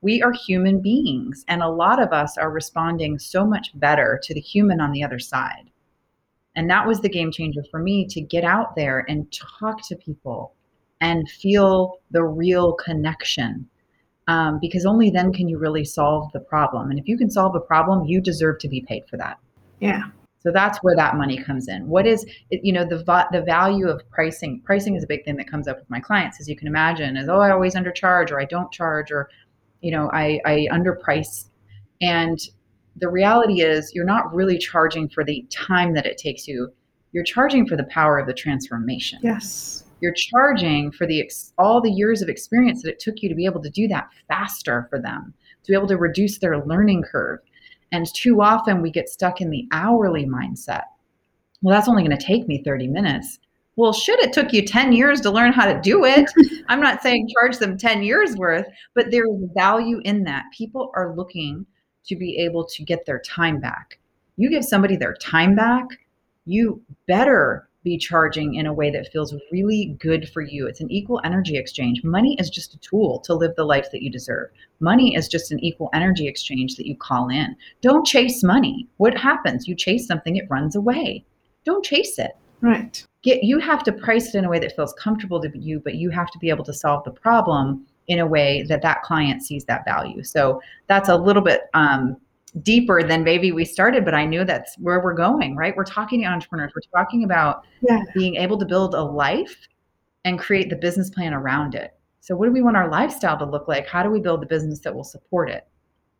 [0.00, 4.32] We are human beings, and a lot of us are responding so much better to
[4.32, 5.69] the human on the other side.
[6.56, 9.96] And that was the game changer for me to get out there and talk to
[9.96, 10.54] people
[11.00, 13.68] and feel the real connection.
[14.28, 16.90] Um, because only then can you really solve the problem.
[16.90, 19.38] And if you can solve a problem, you deserve to be paid for that.
[19.80, 20.04] yeah.
[20.42, 21.86] So that's where that money comes in.
[21.86, 24.62] What is you know the va- the value of pricing?
[24.64, 27.16] Pricing is a big thing that comes up with my clients, as you can imagine.
[27.16, 29.28] Is oh I always undercharge or I don't charge or
[29.82, 31.50] you know I I underprice.
[32.00, 32.38] And
[33.00, 36.72] the reality is you're not really charging for the time that it takes you.
[37.12, 39.18] You're charging for the power of the transformation.
[39.22, 39.84] Yes.
[40.00, 43.34] You're charging for the ex- all the years of experience that it took you to
[43.34, 45.34] be able to do that faster for them,
[45.64, 47.40] to be able to reduce their learning curve.
[47.92, 50.84] And too often we get stuck in the hourly mindset.
[51.62, 53.38] Well, that's only going to take me 30 minutes.
[53.76, 56.30] Well, shit, it took you 10 years to learn how to do it.
[56.68, 60.44] I'm not saying charge them 10 years worth, but there is value in that.
[60.56, 61.66] People are looking
[62.06, 63.98] to be able to get their time back.
[64.36, 65.86] You give somebody their time back,
[66.46, 70.66] you better be charging in a way that feels really good for you.
[70.66, 72.04] It's an equal energy exchange.
[72.04, 74.50] Money is just a tool to live the life that you deserve.
[74.80, 77.56] Money is just an equal energy exchange that you call in.
[77.80, 78.86] Don't chase money.
[78.98, 79.66] What happens?
[79.66, 81.24] You chase something, it runs away.
[81.64, 82.32] Don't chase it.
[82.60, 83.04] Right.
[83.22, 85.94] Get you have to price it in a way that feels comfortable to you, but
[85.94, 89.40] you have to be able to solve the problem in a way that that client
[89.40, 90.22] sees that value.
[90.24, 92.16] So that's a little bit um,
[92.60, 95.74] deeper than maybe we started, but I knew that's where we're going, right?
[95.76, 96.72] We're talking to entrepreneurs.
[96.74, 98.02] We're talking about yeah.
[98.12, 99.56] being able to build a life
[100.24, 101.94] and create the business plan around it.
[102.18, 103.86] So, what do we want our lifestyle to look like?
[103.86, 105.68] How do we build the business that will support it?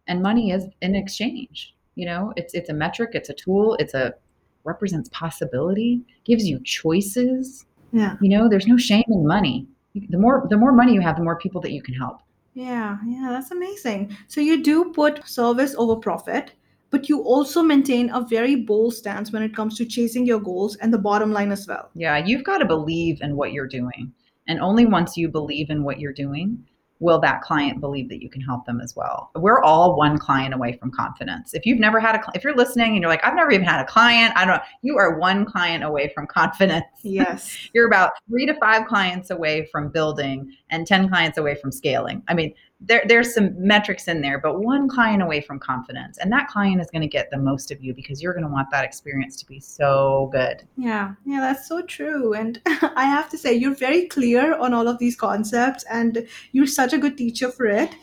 [0.07, 1.74] And money is in exchange.
[1.96, 4.14] You know, it's it's a metric, it's a tool, it's a
[4.62, 7.66] represents possibility, gives you choices.
[7.92, 8.16] Yeah.
[8.20, 9.66] You know, there's no shame in money.
[9.94, 12.20] The more the more money you have, the more people that you can help.
[12.55, 14.16] Yeah, yeah, that's amazing.
[14.29, 16.53] So you do put service over profit,
[16.90, 20.76] but you also maintain a very bold stance when it comes to chasing your goals
[20.76, 21.90] and the bottom line as well.
[21.94, 24.12] Yeah, you've got to believe in what you're doing.
[24.48, 26.64] And only once you believe in what you're doing
[27.01, 29.31] will that client believe that you can help them as well?
[29.35, 31.55] We're all one client away from confidence.
[31.55, 33.81] If you've never had a if you're listening and you're like i've never even had
[33.81, 36.85] a client i don't know, you are one client away from confidence.
[37.03, 37.71] Yes.
[37.73, 42.23] You're about three to five clients away from building and 10 clients away from scaling.
[42.29, 46.19] I mean there, there's some metrics in there, but one client away from confidence.
[46.19, 48.51] And that client is going to get the most of you because you're going to
[48.51, 50.66] want that experience to be so good.
[50.77, 52.33] Yeah, yeah, that's so true.
[52.33, 56.66] And I have to say, you're very clear on all of these concepts and you're
[56.66, 57.95] such a good teacher for it.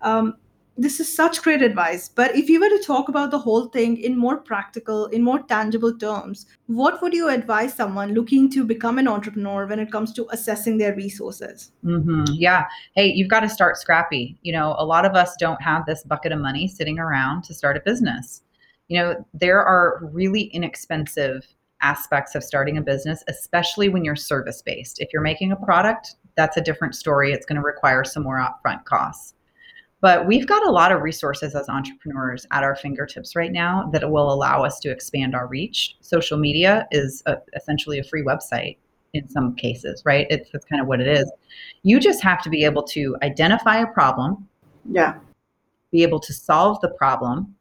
[0.00, 0.36] Um,
[0.76, 2.08] this is such great advice.
[2.08, 5.40] But if you were to talk about the whole thing in more practical, in more
[5.40, 10.12] tangible terms, what would you advise someone looking to become an entrepreneur when it comes
[10.14, 11.72] to assessing their resources?
[11.84, 12.24] Mm-hmm.
[12.32, 12.66] Yeah.
[12.94, 14.38] Hey, you've got to start scrappy.
[14.42, 17.54] You know, a lot of us don't have this bucket of money sitting around to
[17.54, 18.42] start a business.
[18.88, 21.46] You know, there are really inexpensive
[21.82, 25.00] aspects of starting a business, especially when you're service based.
[25.00, 27.32] If you're making a product, that's a different story.
[27.32, 29.34] It's going to require some more upfront costs.
[30.02, 34.10] But we've got a lot of resources as entrepreneurs at our fingertips right now that
[34.10, 35.96] will allow us to expand our reach.
[36.00, 38.78] Social media is a, essentially a free website
[39.14, 40.26] in some cases, right?
[40.28, 41.30] It's that's kind of what it is.
[41.84, 44.48] You just have to be able to identify a problem.
[44.90, 45.14] Yeah.
[45.92, 47.54] Be able to solve the problem.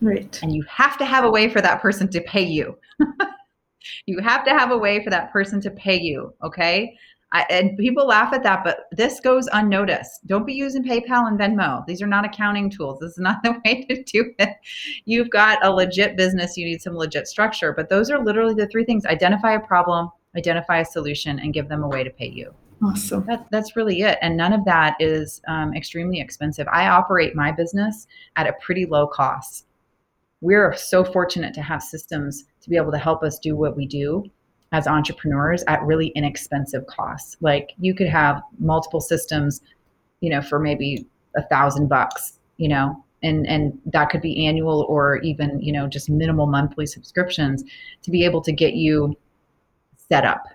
[0.00, 0.40] Right.
[0.42, 2.76] And you have to have a way for that person to pay you.
[4.06, 6.34] you have to have a way for that person to pay you.
[6.42, 6.96] Okay.
[7.32, 10.26] I, and people laugh at that, but this goes unnoticed.
[10.26, 11.84] Don't be using PayPal and Venmo.
[11.86, 13.00] These are not accounting tools.
[13.00, 14.56] This is not the way to do it.
[15.04, 17.72] You've got a legit business, you need some legit structure.
[17.72, 21.68] But those are literally the three things identify a problem, identify a solution, and give
[21.68, 22.54] them a way to pay you.
[22.82, 23.24] Awesome.
[23.26, 24.18] That, that's really it.
[24.22, 26.68] And none of that is um, extremely expensive.
[26.70, 29.66] I operate my business at a pretty low cost.
[30.42, 33.86] We're so fortunate to have systems to be able to help us do what we
[33.86, 34.30] do
[34.72, 37.36] as entrepreneurs at really inexpensive costs.
[37.40, 39.60] Like you could have multiple systems,
[40.20, 44.86] you know, for maybe a thousand bucks, you know, and and that could be annual
[44.88, 47.64] or even you know just minimal monthly subscriptions
[48.02, 49.16] to be able to get you
[50.08, 50.46] set up,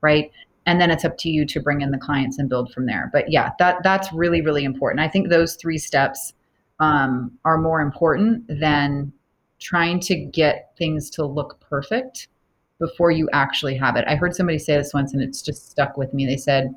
[0.00, 0.30] right?
[0.64, 3.10] And then it's up to you to bring in the clients and build from there.
[3.12, 5.00] But yeah, that that's really really important.
[5.00, 6.34] I think those three steps
[6.80, 9.12] um, are more important than
[9.60, 12.28] trying to get things to look perfect
[12.82, 14.04] before you actually have it.
[14.08, 16.26] I heard somebody say this once and it's just stuck with me.
[16.26, 16.74] They said,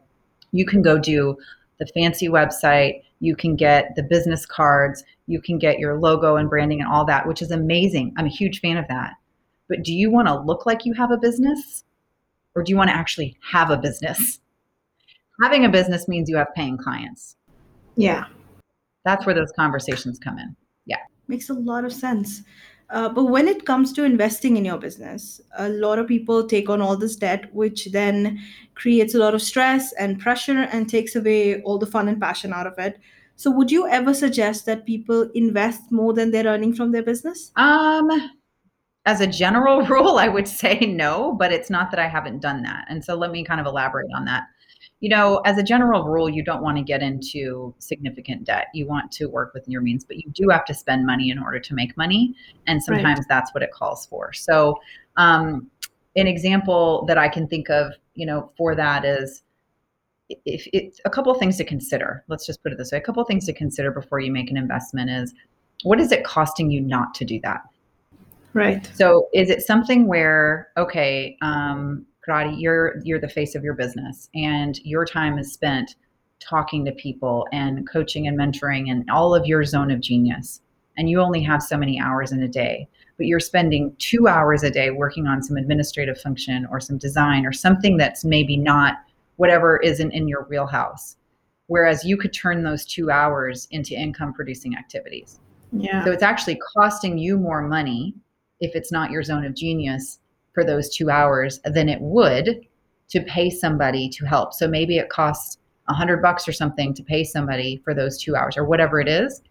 [0.51, 1.35] you can go do
[1.79, 6.47] the fancy website, you can get the business cards, you can get your logo and
[6.47, 8.13] branding and all that, which is amazing.
[8.17, 9.13] I'm a huge fan of that.
[9.67, 11.83] But do you want to look like you have a business
[12.53, 14.39] or do you want to actually have a business?
[15.41, 17.35] Having a business means you have paying clients.
[17.95, 18.25] Yeah.
[19.05, 20.55] That's where those conversations come in.
[20.85, 20.99] Yeah.
[21.27, 22.43] Makes a lot of sense.
[22.89, 26.69] Uh, but when it comes to investing in your business, a lot of people take
[26.69, 28.39] on all this debt, which then
[28.75, 32.53] creates a lot of stress and pressure and takes away all the fun and passion
[32.53, 32.99] out of it.
[33.37, 37.51] So, would you ever suggest that people invest more than they're earning from their business?
[37.55, 38.09] Um,
[39.05, 42.61] as a general rule, I would say no, but it's not that I haven't done
[42.63, 42.85] that.
[42.87, 44.43] And so, let me kind of elaborate on that
[45.01, 48.67] you know, as a general rule, you don't want to get into significant debt.
[48.73, 51.37] You want to work within your means, but you do have to spend money in
[51.37, 52.33] order to make money.
[52.65, 53.25] And sometimes right.
[53.29, 54.33] that's what it calls for.
[54.33, 54.79] So,
[55.17, 55.69] um,
[56.15, 59.43] an example that I can think of, you know, for that is
[60.29, 62.23] if it's a couple of things to consider.
[62.27, 64.49] Let's just put it this way: a couple of things to consider before you make
[64.49, 65.33] an investment is
[65.83, 67.61] what is it costing you not to do that?
[68.53, 68.89] Right.
[68.95, 74.29] So, is it something where okay, um, Krati, you're you're the face of your business,
[74.35, 75.95] and your time is spent
[76.39, 80.61] talking to people and coaching and mentoring and all of your zone of genius.
[80.97, 84.63] and you only have so many hours in a day but you're spending two hours
[84.63, 88.95] a day working on some administrative function or some design or something that's maybe not
[89.37, 91.15] whatever isn't in your wheelhouse
[91.67, 95.39] whereas you could turn those two hours into income producing activities
[95.71, 96.03] Yeah.
[96.03, 98.13] so it's actually costing you more money
[98.59, 100.19] if it's not your zone of genius
[100.55, 102.61] for those two hours than it would
[103.09, 104.53] to pay somebody to help.
[104.53, 108.35] So maybe it costs a hundred bucks or something to pay somebody for those two
[108.35, 109.43] hours or whatever it is.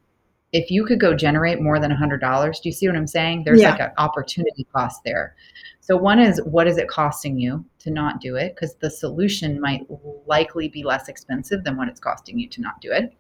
[0.53, 3.07] If you could go generate more than a hundred dollars, do you see what I'm
[3.07, 3.45] saying?
[3.45, 3.71] There's Yeah.
[3.73, 5.37] like an opportunity cost there.
[5.81, 8.55] So one is what is it costing you to not do it?
[8.55, 9.87] Because the solution might
[10.27, 13.13] likely be less expensive than what it's costing you to not do it.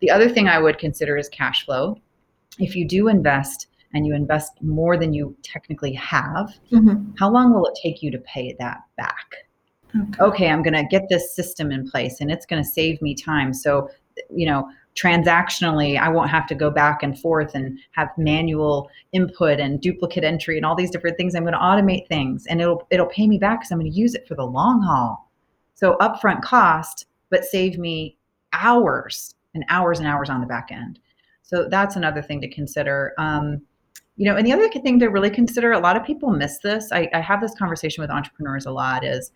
[0.00, 1.96] The other thing I would consider is cash flow.
[2.58, 7.18] If you do invest and you invest more than you technically have, Mhm.
[7.18, 9.46] how long will it take you to pay that back?
[9.94, 10.22] Okay.
[10.22, 13.14] Okay, I'm going to get this system in place and it's going to save me
[13.14, 13.52] time.
[13.52, 13.90] So,
[14.32, 19.58] you know, transactionally, I won't have to go back and forth and have manual input
[19.58, 21.34] and duplicate entry and all these different things.
[21.34, 23.98] I'm going to automate things and it'll it'll pay me back because I'm going to
[23.98, 25.28] use it for the long haul.
[25.74, 28.16] So upfront cost, but save me
[28.52, 31.00] hours and hours and hours on the back end.
[31.42, 33.12] So that's another thing to consider.
[33.18, 33.62] Um,
[34.20, 36.92] you know, and the other thing to really consider, a lot of people miss this.
[36.92, 39.32] I, I have this conversation with entrepreneurs a lot is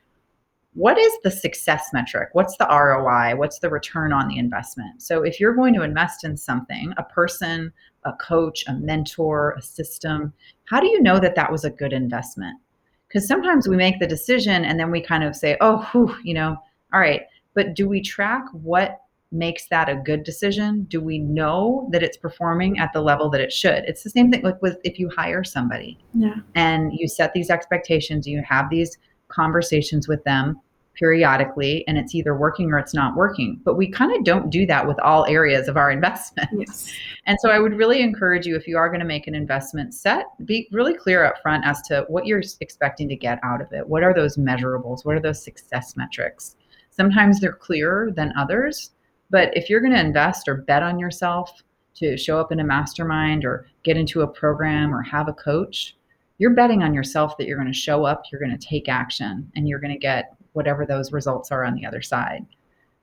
[0.74, 2.28] what is the success metric?
[2.34, 3.34] What's the ROI?
[3.38, 5.00] What's the return on the investment?
[5.00, 7.72] So if you're going to invest in something, a person,
[8.04, 10.34] a coach, a mentor, a system,
[10.66, 12.60] how do you know that that was a good investment?
[13.08, 16.34] Because sometimes we make the decision and then we kind of say, oh, whew, you
[16.34, 16.58] know,
[16.92, 17.22] all right.
[17.54, 19.00] But do we track what
[19.34, 20.84] makes that a good decision?
[20.84, 23.84] Do we know that it's performing at the level that it should?
[23.84, 26.36] It's the same thing with, with if you hire somebody Yeah.
[26.54, 28.96] and you set these expectations, you have these
[29.28, 30.60] conversations with them
[30.94, 33.60] periodically, and it's either working or it's not working.
[33.64, 36.48] But we kind of don't do that with all areas of our investment.
[36.56, 36.88] Yes.
[37.26, 39.92] And so I would really encourage you if you are going to make an investment,
[39.92, 43.72] set be really clear up front as to what you're expecting to get out of
[43.72, 43.88] it.
[43.88, 45.04] What are those measurables?
[45.04, 46.54] What are those success metrics?
[46.90, 48.92] Sometimes they're clearer than others,
[49.34, 51.64] but if you're going to invest or bet on yourself
[51.96, 55.96] to show up in a mastermind or get into a program or have a coach,
[56.38, 59.50] you're betting on yourself that you're going to show up, you're going to take action,
[59.56, 62.46] and you're going to get whatever those results are on the other side.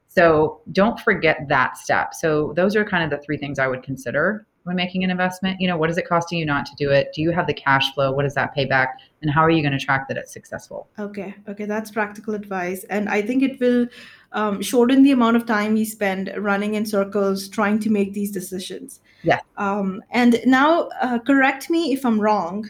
[0.08, 2.14] So don't forget that step.
[2.14, 5.60] So those are kind of the three things I would consider when making an investment.
[5.60, 7.12] You know, what is it costing you not to do it?
[7.14, 8.12] Do you have the cash flow?
[8.12, 9.00] What does that pay back?
[9.22, 10.88] And how are you going to track that it's successful?
[11.00, 12.84] Okay, okay, that's practical advice.
[12.86, 13.88] And I think it will
[14.34, 18.32] um, shorten the amount of time we spend running in circles trying to make these
[18.32, 19.02] decisions.
[19.24, 19.40] Yeah.
[19.58, 22.70] Um, and now, uh, correct me if I'm wrong,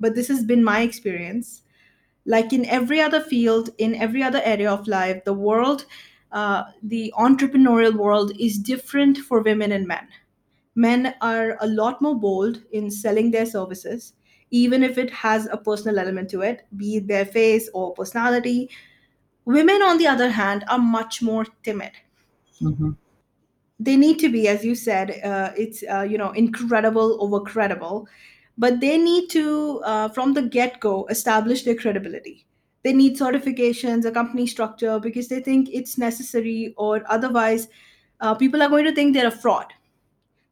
[0.00, 1.62] but this has been my experience.
[2.24, 5.86] Like in every other field, in every other area of life, the world,
[6.30, 10.08] uh, the entrepreneurial world is different for women and men.
[10.74, 14.14] Men are a lot more bold in selling their services
[14.52, 18.70] even if it has a personal element to it, be it their face or personality.
[19.46, 21.92] Women, on the other hand, are much more timid.
[22.60, 22.90] Mm-hmm.
[23.80, 28.06] They need to be, as you said, uh, it's uh, you know incredible over credible,
[28.58, 32.46] but they need to, uh, from the get go, establish their credibility.
[32.84, 37.68] They need certifications, a company structure, because they think it's necessary, or otherwise,
[38.20, 39.72] uh, people are going to think they're a fraud.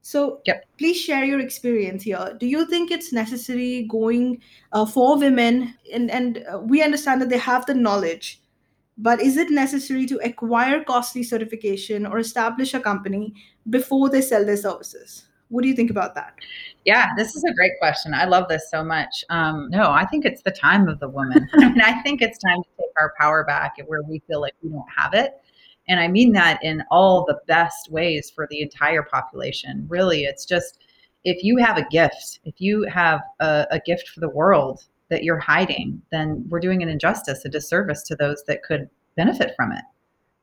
[0.02, 0.64] So, Yep.
[0.78, 2.34] please share your experience here.
[2.38, 4.40] Do you think it's necessary going
[4.72, 5.74] uh, for women?
[5.92, 8.40] And, and uh, we understand that they have the knowledge,
[8.96, 13.34] but is it necessary to acquire costly certification or establish a company
[13.68, 15.26] before they sell their services?
[15.48, 16.34] What do you think about that?
[16.84, 18.14] Yeah, this is a great question.
[18.14, 19.24] I love this so much.
[19.28, 21.48] Um, no, I think it's the time of the woman.
[21.54, 24.54] I mean, I think it's time to take our power back where we feel like
[24.62, 25.32] we don't have it.
[25.90, 29.84] And I mean that in all the best ways for the entire population.
[29.88, 30.78] Really, it's just
[31.24, 35.24] if you have a gift, if you have a, a gift for the world that
[35.24, 39.72] you're hiding, then we're doing an injustice, a disservice to those that could benefit from
[39.72, 39.82] it.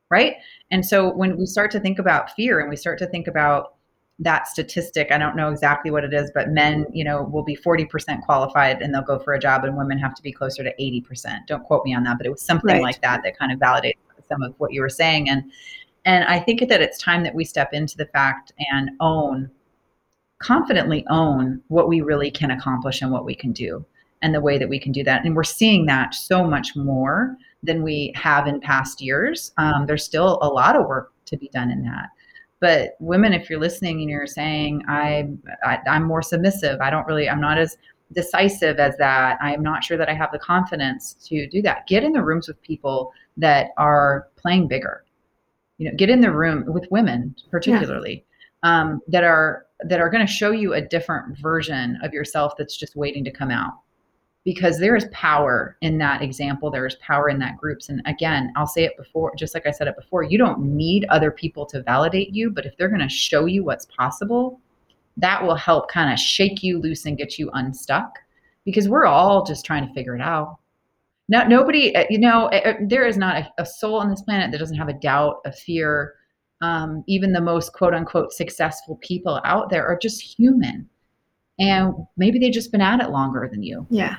[0.10, 0.36] Right.
[0.70, 3.74] And so when we start to think about fear and we start to think about
[4.20, 7.56] that statistic i don't know exactly what it is but men you know will be
[7.56, 10.74] 40% qualified and they'll go for a job and women have to be closer to
[10.82, 12.82] 80% don't quote me on that but it was something Right.
[12.82, 13.94] like that that kind of validates
[14.28, 15.30] some of what you were saying.
[15.30, 15.52] And
[16.06, 19.50] and i think that it's time that we step into the fact and own
[20.40, 23.86] confidently own what we really can accomplish and what we can do
[24.22, 25.26] and the way that we can do that.
[25.26, 29.52] And we're seeing that so much more than we have in past years.
[29.58, 32.10] Um, there's still a lot of work to be done in that.
[32.60, 35.30] But women if you're listening and you're saying I,
[35.64, 36.82] I i'm more submissive.
[36.82, 37.78] I don't really i'm not as
[38.14, 39.38] decisive as that.
[39.42, 42.48] I'm not sure that i have the confidence to do that get in the rooms
[42.48, 45.04] with people that are playing bigger.
[45.78, 48.26] You know get in the room with women particularly
[48.64, 52.78] um, that are that are going to show you a different version of yourself that's
[52.78, 53.74] just waiting to come out.
[54.44, 58.54] Because there is power in that example there is power in that groups and again
[58.56, 61.66] i'll say it before just like i said it before you don't need other people
[61.66, 64.62] to validate you but if they're going to show you what's possible
[65.18, 68.20] that will help kind of shake you loose and get you unstuck.
[68.64, 70.58] Because we're all just trying to figure it out
[71.30, 74.22] no, nobody uh, you know uh, uh, there is not a, a soul on this
[74.22, 76.14] planet that doesn't have a doubt a fear
[76.62, 80.90] um, even the most quote unquote successful people out there are just human
[81.60, 84.18] and maybe they've just been at it longer than you yeah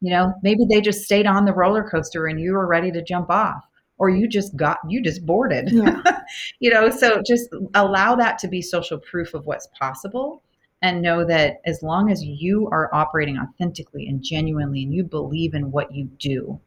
[0.00, 3.02] you know, maybe they just stayed on the roller coaster and you were ready to
[3.02, 3.64] jump off
[3.98, 5.70] or you just got you just boarded.
[5.72, 6.02] Yeah.
[6.60, 10.42] you know, so just allow that to be social proof of what's possible
[10.82, 15.54] and know that as long as you are operating authentically and genuinely and you believe
[15.54, 16.60] in what you do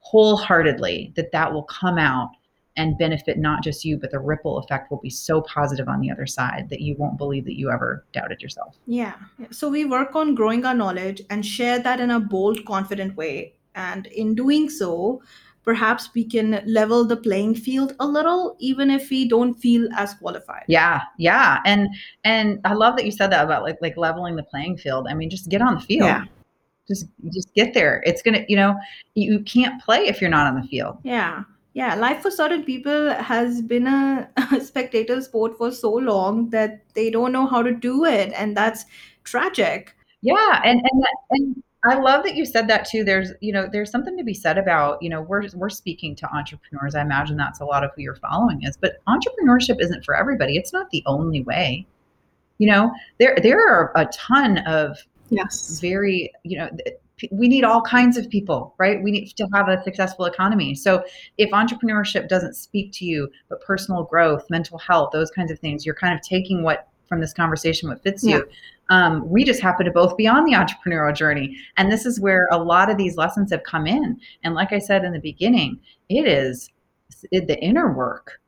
[0.00, 2.30] wholeheartedly that that will come out
[2.76, 6.10] and benefit not just you, but the ripple effect will be so positive on the
[6.10, 8.76] other side that you won't believe that you ever doubted yourself.
[8.86, 9.14] Yeah.
[9.50, 13.54] So we work on growing our knowledge and share that in a bold, confident way.
[13.74, 15.22] And in doing so,
[15.64, 20.14] perhaps we can level the playing field a little even if we don't feel as
[20.14, 20.64] qualified.
[20.68, 21.88] Yeah yeah and
[22.24, 25.06] and i love that you said that about like like leveling the playing field.
[25.08, 26.06] I mean just get on the field.
[26.06, 26.24] Yeah.
[26.88, 28.02] Just just get there.
[28.06, 28.76] It's gonna you know
[29.14, 30.98] you can't play if you're not on the field.
[31.04, 31.94] Yeah yeah.
[31.94, 37.10] Life for certain people has been a, a spectator sport for so long that they
[37.10, 38.86] don't know how to do it and that's
[39.24, 39.94] tragic.
[40.22, 43.04] Yeah and and that, and I love that you said that too.
[43.04, 46.30] There's, you know, there's something to be said about, you know, we're we're speaking to
[46.30, 46.94] entrepreneurs.
[46.94, 50.56] I imagine that's a lot of who you're following is, but entrepreneurship isn't for everybody.
[50.56, 51.86] It's not the only way.
[52.58, 54.98] You know, there there are a ton of
[55.30, 56.68] yes, very, you know,
[57.30, 59.02] we need all kinds of people, right?
[59.02, 60.74] We need to have a successful economy.
[60.74, 61.04] So
[61.38, 65.84] if entrepreneurship doesn't speak to you, but personal growth, mental health, those kinds of things,
[65.84, 68.36] you're kind of taking what from this conversation what fits yeah.
[68.36, 68.48] you.
[68.90, 71.56] Um, we just happen to both be on the entrepreneurial journey.
[71.76, 74.20] And this is where a lot of these lessons have come in.
[74.44, 76.70] And like I said in the beginning, it is
[77.30, 78.40] it, the inner work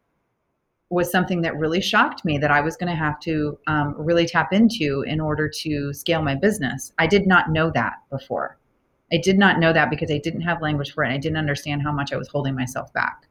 [0.90, 4.26] was something that really shocked me that I was going to have to um, really
[4.26, 6.92] tap into in order to scale my business.
[6.98, 8.58] I did not know that before.
[9.10, 11.12] I did not know that because I didn't have language for it.
[11.12, 13.26] I didn't understand how much I was holding myself back.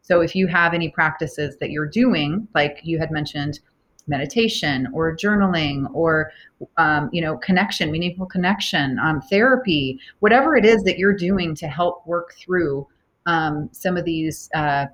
[0.00, 3.60] So if you have any practices that you're doing, like you had mentioned,
[4.06, 6.30] meditation or journaling or
[6.76, 11.66] um, you know connection meaningful connection um, therapy whatever it is that you're doing to
[11.66, 12.86] help work through
[13.26, 14.86] um, some of these uh,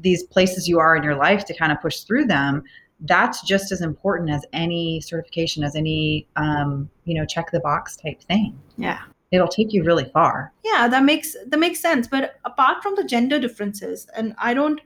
[0.00, 2.62] these places you are in your life to kind of push through them
[3.02, 7.96] that's just as important as any certification as any um, you know check the box
[7.96, 8.58] type thing.
[8.76, 9.00] Yeah.
[9.30, 10.52] It'll take you really far.
[10.64, 14.80] Yeah that makes that makes sense but apart from the gender differences and i don't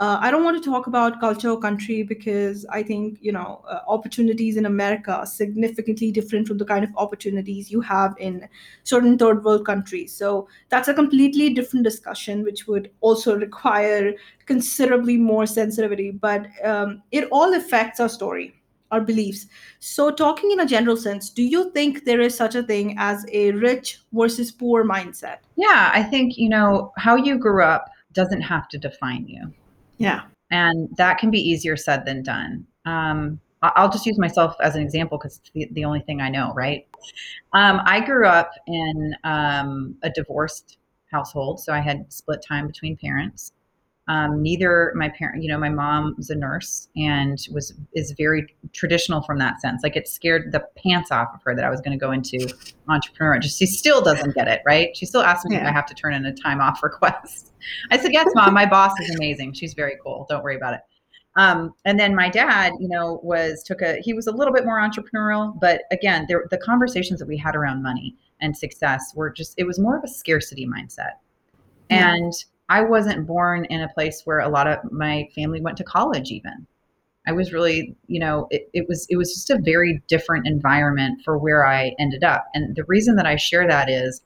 [0.00, 3.64] uh, I don't want to talk about culture or country because I think you know
[3.68, 8.48] uh, opportunities in America are significantly different from the kind of opportunities you have in
[8.84, 10.12] certain third world countries.
[10.12, 14.14] So that's a completely different discussion, which would also require
[14.46, 16.12] considerably more sensitivity.
[16.12, 18.54] But um, it all affects our story,
[18.92, 19.46] our beliefs.
[19.80, 23.26] So talking in a general sense, do you think there is such a thing as
[23.32, 25.38] a rich versus poor mindset?
[25.56, 29.52] Yeah, I think you know how you grew up doesn't have to define you
[29.98, 30.22] yeah.
[30.50, 32.66] And that can be easier said than done.
[32.86, 36.28] Um, I'll just use myself as an example because it's the, the only thing I
[36.28, 36.86] know, right?
[37.52, 40.78] Um, I grew up in um, a divorced
[41.10, 43.52] household, so I had split time between parents.
[44.08, 48.46] Um, neither my parent, you know, my mom was a nurse and was is very
[48.72, 49.82] traditional from that sense.
[49.82, 52.48] Like it scared the pants off of her that I was going to go into
[52.88, 53.38] entrepreneur.
[53.38, 54.96] Just she still doesn't get it, right?
[54.96, 55.62] She still asks me yeah.
[55.62, 57.52] if I have to turn in a time off request.
[57.90, 58.54] I said, "Yes, mom.
[58.54, 59.52] My boss is amazing.
[59.52, 60.26] She's very cool.
[60.28, 60.80] Don't worry about it."
[61.36, 64.64] Um, and then my dad, you know, was took a he was a little bit
[64.64, 69.30] more entrepreneurial, but again, there the conversations that we had around money and success were
[69.30, 71.12] just it was more of a scarcity mindset,
[71.90, 72.14] yeah.
[72.14, 72.32] and
[72.68, 76.30] I wasn't born in a place where a lot of my family went to college
[76.30, 76.66] even.
[77.26, 81.22] I was really, you know, it, it was it was just a very different environment
[81.24, 82.46] for where I ended up.
[82.54, 84.22] And the reason that I share that is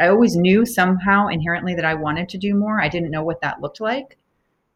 [0.00, 2.80] I always knew somehow inherently that I wanted to do more.
[2.80, 4.16] I didn't know what that looked like,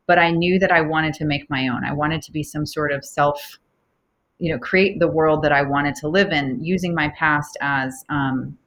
[0.07, 1.83] but I knew that I wanted to make my own.
[1.85, 3.59] I wanted to be some sort of self,
[4.39, 8.05] you know, create the world that I wanted to live in using my past as,
[8.11, 8.59] um,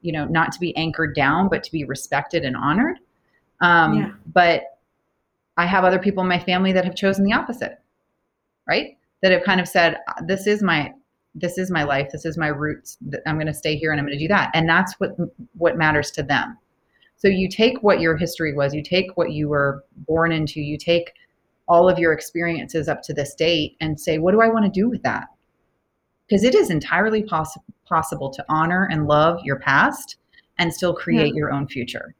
[0.00, 2.98] you know, not to be anchored down, but to be respected and honored.
[3.60, 4.12] Um, yeah.
[4.32, 4.78] But
[5.56, 7.78] I have other people in my family that have chosen the opposite,
[8.68, 8.96] right?
[9.22, 10.92] That have kind of said, "This is my
[11.34, 12.10] this is my life.
[12.12, 12.98] This is my roots.
[13.26, 15.16] I'm going to stay here and I'm going to do that." And that's what
[15.56, 16.58] what matters to them.
[17.16, 20.76] So you take what your history was, you take what you were born into, you
[20.76, 21.12] take
[21.66, 24.70] all of your experiences up to this date and say, what do I want to
[24.70, 25.28] do with that?
[26.28, 30.16] Because it is entirely poss- possible to honor and love your past
[30.58, 31.38] and still create yeah.
[31.38, 32.14] your own future.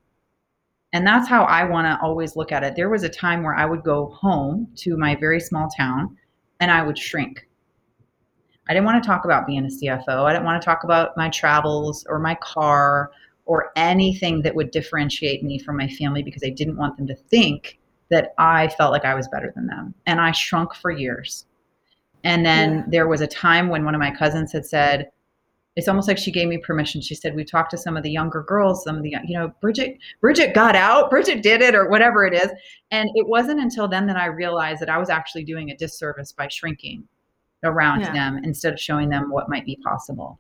[0.95, 2.77] And that's how I want to always look at it.
[2.77, 6.17] There was a time where I would go home to my very small town
[6.61, 7.49] and I would shrink.
[8.69, 10.25] I didn't want to talk about being a CFO.
[10.25, 13.11] I didn't want to talk about my travels or my car
[13.45, 17.17] or anything that would differentiate me from my family because I didn't want them to
[17.17, 17.81] think
[18.11, 19.95] that I felt like I was better than them.
[20.07, 21.45] And I shrunk for years.
[22.23, 22.85] And then yeah.
[22.87, 25.11] there was a time when one of my cousins had said,
[25.77, 27.01] it's almost like she gave me permission.
[27.01, 29.53] She said, we talked to some of the younger girls, some of the, you know,
[29.63, 32.51] Bridgette, Bridgette got out, Bridgette did it or whatever it is.
[32.93, 36.31] And it wasn't until then that I realized that I was actually doing a disservice
[36.31, 37.09] by shrinking
[37.65, 38.13] around yeah.
[38.13, 40.39] them instead of showing them what might be possible.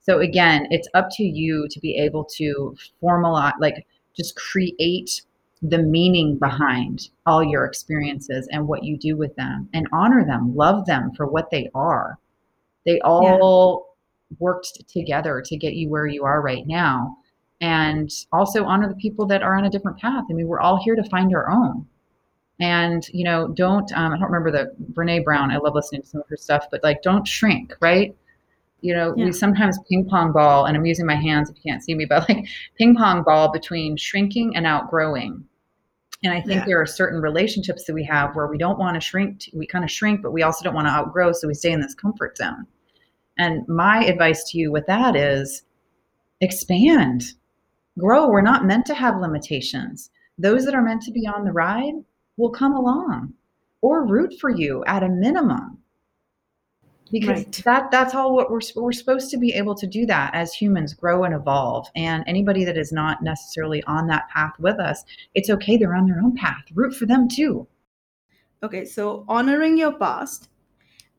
[0.00, 5.22] So again, it's up to you to be able to formalize, like just create
[5.62, 10.56] the meaning behind all your experiences and what you do with them and honor them,
[10.56, 12.18] love them for what they are.
[12.84, 13.91] They all yeah.
[14.38, 17.16] Worked together to get you where you are right now.
[17.60, 20.24] And also honor the people that are on a different path.
[20.28, 21.86] I mean, we're all here to find our own.
[22.60, 25.50] And, you know, don't, um, I don't remember the Brene Brown.
[25.50, 28.14] I love listening to some of her stuff, but like, don't shrink, right?
[28.82, 29.24] you know yeah.
[29.24, 32.04] we sometimes ping pong ball and i'm using my hands if you can't see me
[32.04, 32.44] but like
[32.76, 35.42] ping pong ball between shrinking and outgrowing
[36.22, 36.64] and i think yeah.
[36.66, 39.66] there are certain relationships that we have where we don't want to shrink to, we
[39.66, 41.94] kind of shrink but we also don't want to outgrow so we stay in this
[41.94, 42.66] comfort zone
[43.38, 45.62] and my advice to you with that is
[46.40, 47.24] expand.
[47.98, 48.28] Grow.
[48.28, 50.10] We're not meant to have limitations.
[50.38, 51.94] Those that are meant to be on the ride
[52.36, 53.34] will come along
[53.80, 55.78] or root for you at a minimum.
[57.10, 57.62] Because right.
[57.64, 60.94] that that's all what we're we're supposed to be able to do that as humans
[60.94, 61.86] grow and evolve.
[61.94, 65.04] And anybody that is not necessarily on that path with us
[65.34, 65.76] it's okay.
[65.76, 66.64] They're on their own path.
[66.74, 67.66] Root for them too.
[68.62, 70.48] Okay so honoring your past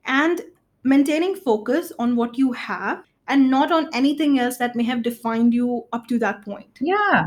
[0.05, 0.41] and
[0.83, 5.53] maintaining focus on what you have and not on anything else that may have defined
[5.53, 7.25] you up to that point yeah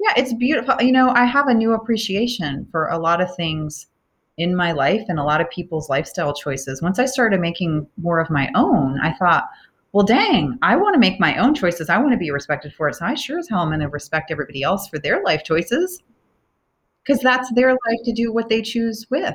[0.00, 3.86] yeah it's beautiful you know i have a new appreciation for a lot of things
[4.40, 6.80] in my life and a lot of people's lifestyle choices.
[6.80, 9.44] Once I started making more of my own, I thought,
[9.92, 11.90] well, dang, I want to make my own choices.
[11.90, 12.94] I want to be respected for it.
[12.94, 16.02] So I sure as hell am going to respect everybody else for their life choices
[17.04, 19.34] because that's their life to do what they choose with.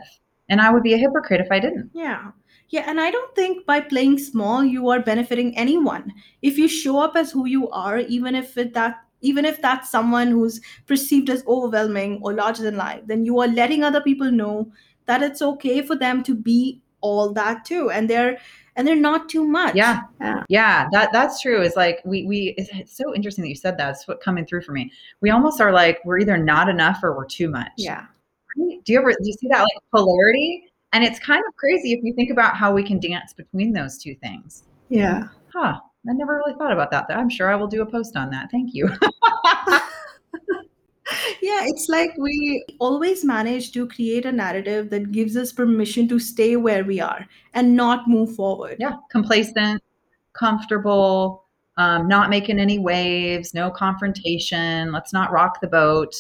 [0.50, 1.92] And I would be a hypocrite if I didn't.
[1.94, 2.32] Yeah.
[2.70, 6.14] Yeah, and I don't think by playing small you are benefiting anyone.
[6.42, 9.90] If you show up as who you are, even if it, that even if that's
[9.90, 14.32] someone who's perceived as overwhelming or larger than life, then you are letting other people
[14.32, 14.72] know
[15.06, 18.38] that it's okay for them to be all that too and they're
[18.76, 19.76] and they're not too much.
[19.76, 20.02] Yeah.
[20.20, 21.62] Yeah, yeah that that's true.
[21.62, 23.92] It's like we we it's, it's so interesting that you said that.
[23.92, 24.92] It's what coming through for me.
[25.22, 27.72] We almost are like we're either not enough or we're too much.
[27.78, 28.06] Yeah.
[28.58, 32.04] Do you ever do you see that like polarity and it's kind of crazy if
[32.04, 35.24] you think about how we can dance between those two things yeah
[35.54, 35.78] huh
[36.10, 38.50] i never really thought about that i'm sure i will do a post on that
[38.50, 38.90] thank you
[41.42, 46.18] yeah, it's like we always manage to create a narrative that gives us permission to
[46.18, 48.78] stay where we are and not move forward.
[48.80, 49.84] Yeah, complacent,
[50.34, 51.44] comfortable,
[51.78, 54.92] um, not making any waves, no confrontation.
[54.92, 56.16] Let's not rock the boat.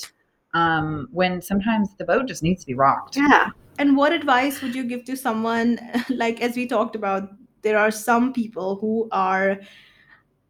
[0.53, 3.17] Um, when sometimes the boat just needs to be rocked.
[3.17, 3.49] Yeah.
[3.77, 7.29] And what advice would you give to someone, like as we talked about,
[7.61, 9.59] there are some people who are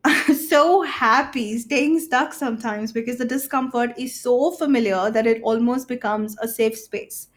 [0.47, 6.37] so happy staying stuck sometimes because the discomfort is so familiar that it almost becomes
[6.41, 7.29] a safe space.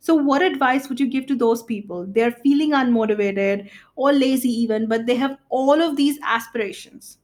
[0.00, 2.06] So, what advice would you give to those people?
[2.08, 7.19] They're feeling unmotivated or lazy, even, but they have all of these aspirations.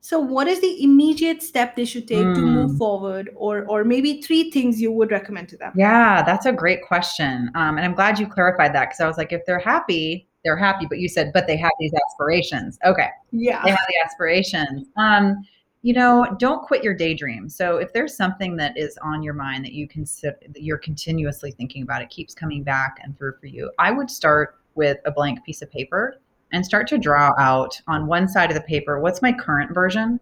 [0.00, 2.34] So, what is the immediate step they should take mm.
[2.34, 2.76] to move hmm.
[2.78, 5.72] forward, or or maybe three things you would recommend to them?
[5.76, 9.18] Yeah, that's a great question, um, and I'm glad you clarified that because I was
[9.18, 12.78] like, if they're happy, they're happy, but you said, but they have these aspirations.
[12.84, 13.08] Okay.
[13.30, 13.62] Yeah.
[13.64, 14.88] They have the aspirations.
[14.96, 15.44] Um,
[15.82, 17.48] you know, don't quit your daydream.
[17.48, 21.52] So if there's something that is on your mind that you consider that you're continuously
[21.52, 23.70] thinking about, it keeps coming back and through for you.
[23.78, 26.20] I would start with a blank piece of paper
[26.52, 30.20] and start to draw out on one side of the paper what's my current version,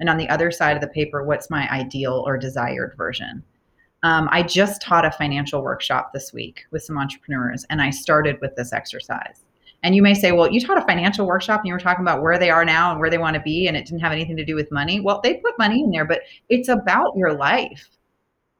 [0.00, 3.42] and on the other side of the paper what's my ideal or desired version.
[4.02, 8.40] Um, I just taught a financial workshop this week with some entrepreneurs, and I started
[8.40, 9.44] with this exercise.
[9.82, 12.20] And you may say, well, you taught a financial workshop and you were talking about
[12.20, 14.36] where they are now and where they want to be, and it didn't have anything
[14.36, 15.00] to do with money.
[15.00, 17.88] Well, they put money in there, but it's about your life.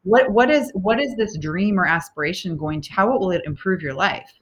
[0.05, 3.83] What what is what is this dream or aspiration going to how will it improve
[3.83, 4.33] your life?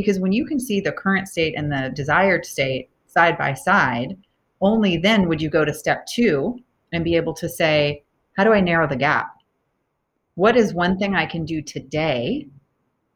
[0.00, 4.16] Because when you can see the current state and the desired state side by side,
[4.62, 6.58] only then would you go to step two
[6.92, 8.02] and be able to say,
[8.38, 9.30] how do I narrow the gap?
[10.36, 12.46] What is one thing I can do today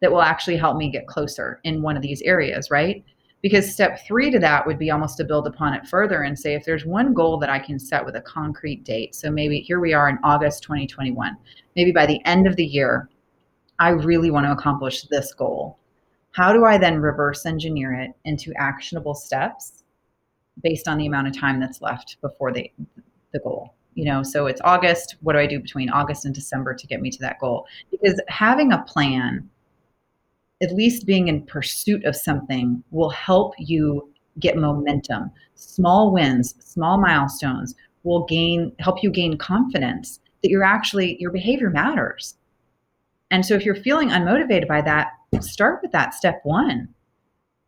[0.02, 3.02] that will actually help me get closer in one of these areas, right?
[3.40, 6.54] Because step three to that would be almost to build upon it further and say,
[6.54, 9.80] if there's one goal that I can set with a concrete date, so maybe here
[9.80, 11.34] we are in August 2021,
[11.76, 13.08] maybe by the end of the year,
[13.78, 15.78] I really want to accomplish this goal.
[16.34, 19.84] How do I then reverse engineer it into actionable steps
[20.62, 22.70] based on the amount of time that's left before the,
[23.32, 23.74] the goal?
[23.94, 25.14] You know, so it's August.
[25.20, 27.66] What do I do between August and December to get me to that goal?
[27.92, 29.48] Because having a plan
[30.60, 35.30] at least being in pursuit of something will help you get momentum.
[35.54, 41.70] Small wins, small milestones will gain help you gain confidence that you're actually your behavior
[41.70, 42.34] matters.
[43.30, 45.12] And so if you're feeling unmotivated by that,
[45.42, 46.88] start with that step 1.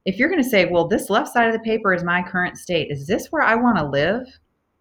[0.04, 2.56] If you're going to say, "Well, this left side of the paper is my current
[2.56, 2.90] state.
[2.90, 4.26] Is this where I want to live?"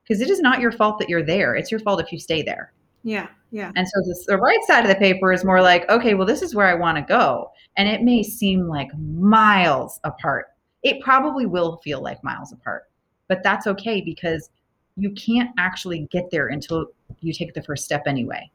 [0.03, 1.55] Because it is not your fault that you're there.
[1.55, 2.73] It's your fault if you stay there.
[3.05, 3.71] Yeah, yeah.
[3.75, 6.41] And so this, the right side of the paper is more like, okay, well, this
[6.41, 7.51] is where I want to go.
[7.77, 10.47] And it may seem like miles apart.
[10.81, 12.85] It probably will feel like miles apart,
[13.27, 14.49] but that's okay because
[14.97, 16.87] you can't actually get there until
[17.21, 18.49] you take the first step anyway.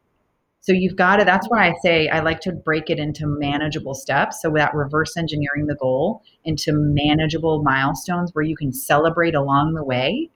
[0.61, 3.95] So you've got to, that's why I say I like to break it into manageable
[3.95, 4.43] steps.
[4.43, 9.85] So that reverse engineering the goal into manageable milestones where you can celebrate along the
[9.85, 10.31] way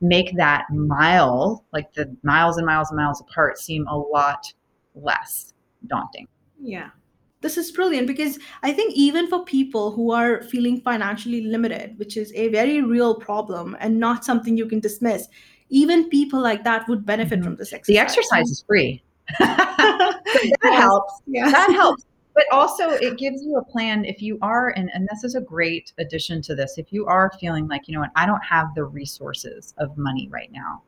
[0.00, 4.52] make that mile, like the miles and miles and miles apart, seem a lot
[4.94, 5.54] less
[5.86, 6.28] daunting.
[6.60, 6.90] Yeah.
[7.40, 12.16] This is brilliant because I think even for people who are feeling financially limited, which
[12.16, 15.28] is a very real problem and not something you can dismiss,
[15.70, 17.44] even people like that would benefit mm-hmm.
[17.44, 17.94] from this exercise.
[17.94, 19.02] The exercise is free.
[19.38, 21.22] That helps.
[21.26, 21.50] Yeah.
[21.50, 22.04] That helps
[22.38, 25.40] but also it gives you a plan if you are and, and this is a
[25.40, 28.72] great addition to this if you are feeling like you know what i don't have
[28.76, 30.80] the resources of money right now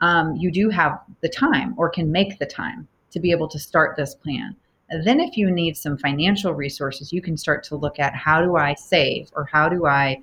[0.00, 3.58] um, you do have the time or can make the time to be able to
[3.58, 4.56] start this plan
[4.90, 8.42] and then if you need some financial resources you can start to look at how
[8.42, 10.20] do i save or how do i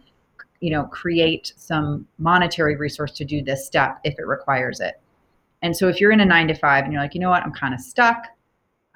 [0.60, 5.00] you know create some monetary resource to do this step if it requires it
[5.66, 7.44] and so if you're in a nine to five and you're like you know what
[7.44, 8.28] i'm kind of stuck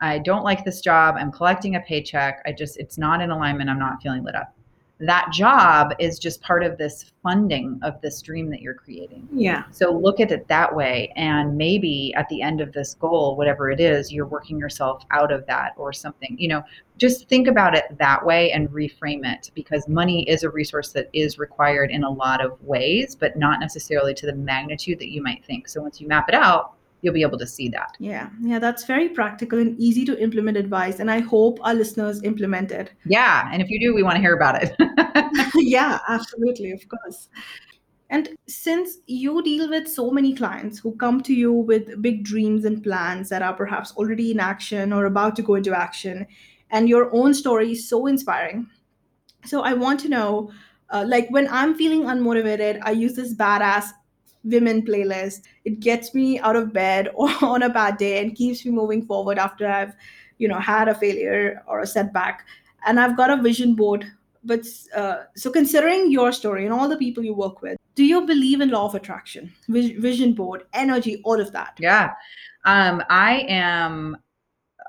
[0.02, 1.16] I don't like this job.
[1.18, 2.42] I'm collecting a paycheck.
[2.46, 3.70] I just, it's not in alignment.
[3.70, 4.56] I'm not feeling lit up.
[5.02, 9.28] That job is just part of this funding of this dream that you're creating.
[9.32, 9.64] Yeah.
[9.72, 11.14] So look at it that way.
[11.16, 15.32] And maybe at the end of this goal, whatever it is, you're working yourself out
[15.32, 16.36] of that or something.
[16.38, 16.64] You know,
[16.98, 21.10] just think about it that way and reframe it because money is a resource that
[21.14, 25.24] is required in a lot of ways, but not necessarily to the magnitude that you
[25.24, 25.70] might think.
[25.70, 27.96] So once you map it out, you'll be able to see that.
[28.00, 31.00] Yeah, yeah, that's very practical and easy to implement advice.
[31.00, 32.94] And I hope our listeners implement it.
[33.06, 34.76] Yeah, and if you do, we want to hear about it.
[35.56, 37.30] yeah, absolutely, of course.
[38.10, 42.66] And since you deal with so many clients who come to you with big dreams
[42.66, 46.26] and plans that are perhaps already in action or about to go into action,
[46.72, 48.68] and your own story is so inspiring.
[49.46, 50.52] So I want to know
[50.92, 53.90] uh, like when I'm feeling unmotivated, I use this badass
[54.44, 55.42] women playlist.
[55.66, 59.38] It gets me out of bed on a bad day and keeps me moving forward
[59.38, 59.94] after I've,
[60.38, 62.46] you know, had a failure or a setback.
[62.86, 64.06] And I've got a vision board.
[64.44, 64.66] But
[64.96, 68.62] uh, so, considering your story and all the people you work with, do you believe
[68.62, 71.74] in law of attraction, vision board, energy, all of that?
[71.78, 72.14] Yeah,
[72.64, 74.16] um, I am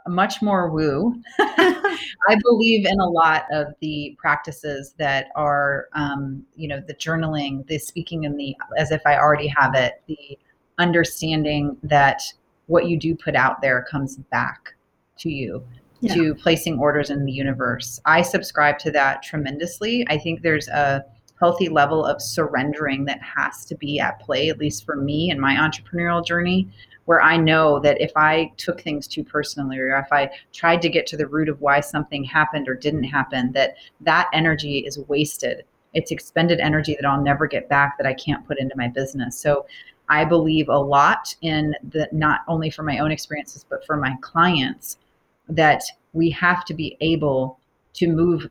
[0.08, 1.20] much more woo.
[1.38, 7.66] I believe in a lot of the practices that are, um, you know, the journaling,
[7.66, 10.38] the speaking in the as if I already have it, the
[10.78, 12.22] understanding that
[12.66, 14.74] what you do put out there comes back
[15.18, 15.64] to you.
[16.02, 16.14] Yeah.
[16.14, 18.00] To placing orders in the universe.
[18.06, 20.06] I subscribe to that tremendously.
[20.08, 21.04] I think there's a
[21.40, 25.40] healthy level of surrendering that has to be at play, at least for me in
[25.40, 26.68] my entrepreneurial journey,
[27.10, 30.88] where I know that if I took things too personally or if I tried to
[30.88, 34.96] get to the root of why something happened or didn't happen, that that energy is
[35.08, 35.64] wasted.
[35.92, 39.36] It's expended energy that I'll never get back that I can't put into my business.
[39.36, 39.66] So
[40.08, 44.16] I believe a lot in the not only for my own experiences but for my
[44.20, 44.96] clients
[45.48, 45.82] that
[46.12, 47.58] we have to be able
[47.94, 48.48] to move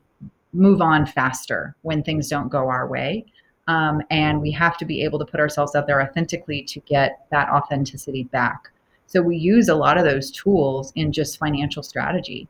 [0.52, 3.24] move on faster when things don't go our way
[3.70, 7.26] um, and we have to be able to put ourselves out there authentically to get
[7.30, 8.70] that authenticity back.
[9.06, 12.48] So we use a lot of those tools in just financial strategy.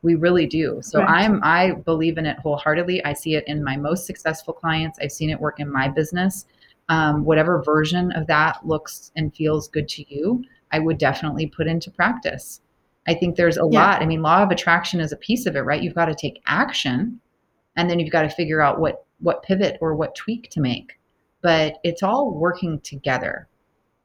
[0.00, 0.80] We really do.
[0.82, 1.24] So right.
[1.24, 3.04] I'm I believe in it wholeheartedly.
[3.04, 4.98] I see it in my most successful clients.
[5.00, 6.46] I've seen it work in my business.
[6.88, 10.42] Um, whatever version of that looks and feels good to you,
[10.72, 12.62] I would definitely put into practice.
[13.06, 13.80] I think there's a yeah.
[13.80, 14.02] lot.
[14.02, 15.82] I mean, law of attraction is a piece of it, right?
[15.82, 17.20] You've got to take action
[17.76, 20.98] and then you've got to figure out what what pivot or what tweak to make.
[21.42, 23.48] But it's all working together.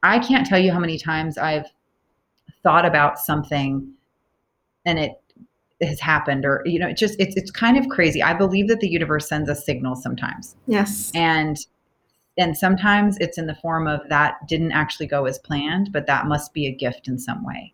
[0.03, 1.67] I can't tell you how many times I've
[2.63, 3.91] thought about something
[4.85, 5.13] and it
[5.81, 8.23] has happened or you know it just it's it's kind of crazy.
[8.23, 10.55] I believe that the universe sends us signals sometimes.
[10.67, 11.11] Yes.
[11.13, 11.57] And
[12.39, 16.27] and sometimes it's in the form of that didn't actually go as planned but that
[16.27, 17.73] must be a gift in some way.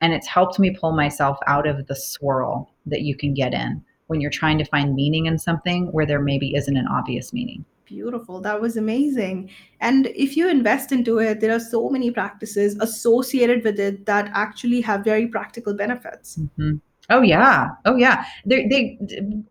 [0.00, 3.82] And it's helped me pull myself out of the swirl that you can get in
[4.14, 7.64] when you're trying to find meaning in something where there maybe isn't an obvious meaning
[7.84, 8.40] Beautiful.
[8.40, 9.50] That was amazing.
[9.80, 14.30] And if you invest into it, there are so many practices associated with it that
[14.32, 16.38] actually have very practical benefits.
[16.38, 16.76] Mm-hmm.
[17.10, 17.68] Oh yeah.
[17.84, 18.24] Oh yeah.
[18.46, 18.98] They they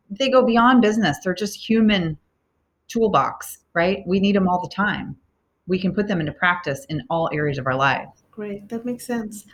[0.09, 1.17] they go beyond business.
[1.23, 2.17] They're just human
[2.87, 3.99] toolbox, right?
[4.07, 5.15] We need them all the time.
[5.67, 8.09] We can put them into practice in all areas of our life.
[8.31, 8.67] Great.
[8.69, 9.45] That makes sense.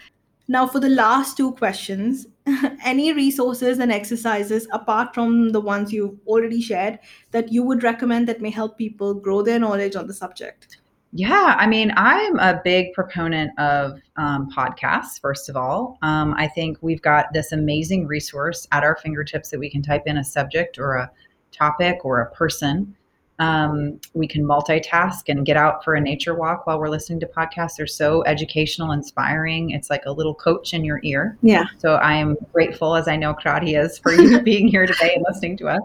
[0.52, 2.26] Now, for the last two questions,
[2.84, 6.98] any resources and exercises apart from the ones you've already shared
[7.30, 10.80] that you would recommend that may help people grow their knowledge on the subject?
[11.12, 16.00] Yeah, I mean, I'm a big proponent of um, podcasts, first of all.
[16.02, 20.04] Um, I think we've got this amazing resource at our fingertips that we can type
[20.08, 21.12] in a subject or a
[21.52, 22.96] topic or a person
[23.40, 27.26] um, we can multitask and get out for a nature walk while we're listening to
[27.26, 27.78] podcasts.
[27.78, 29.72] They're so educational, inspiring.
[29.72, 31.38] It's like a little coach in your ear.
[31.42, 31.66] Yeah.
[31.78, 35.26] So I am grateful, as I know Claudia is, for you being here today and
[35.28, 35.82] listening to us.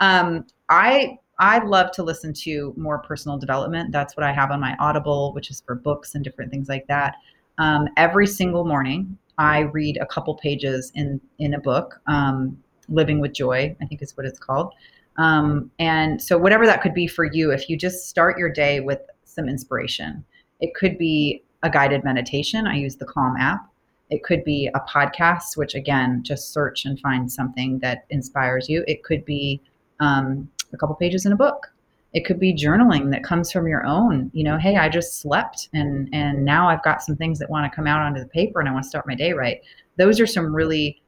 [0.00, 3.92] Um, I I love to listen to more personal development.
[3.92, 6.86] That's what I have on my Audible, which is for books and different things like
[6.88, 7.16] that.
[7.58, 12.00] Um, every single morning, I read a couple pages in in a book.
[12.06, 12.56] Um,
[12.90, 14.72] Living with Joy, I think is what it's called.
[15.18, 18.80] Um, and so, whatever that could be for you, if you just start your day
[18.80, 20.24] with some inspiration,
[20.60, 22.66] it could be a guided meditation.
[22.66, 23.68] I use the Calm app.
[24.10, 28.84] It could be a podcast, which again, just search and find something that inspires you.
[28.86, 29.60] It could be
[30.00, 31.66] um, a couple pages in a book.
[32.14, 35.68] It could be journaling that comes from your own, you know, hey, I just slept
[35.74, 38.60] and and now I've got some things that want to come out onto the paper
[38.60, 39.60] and I want to start my day right.
[39.98, 41.02] Those are some really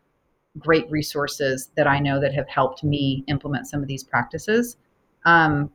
[0.58, 4.76] great resources that I know that have helped me implement some of these practices.
[5.24, 5.70] Um,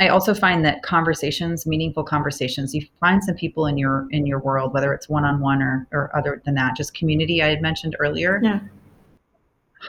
[0.00, 4.38] I also find that conversations, meaningful conversations, you find some people in your in your
[4.38, 7.60] world, whether it's one on one or or other than that, just community I had
[7.60, 8.40] mentioned earlier.
[8.42, 8.60] Yeah.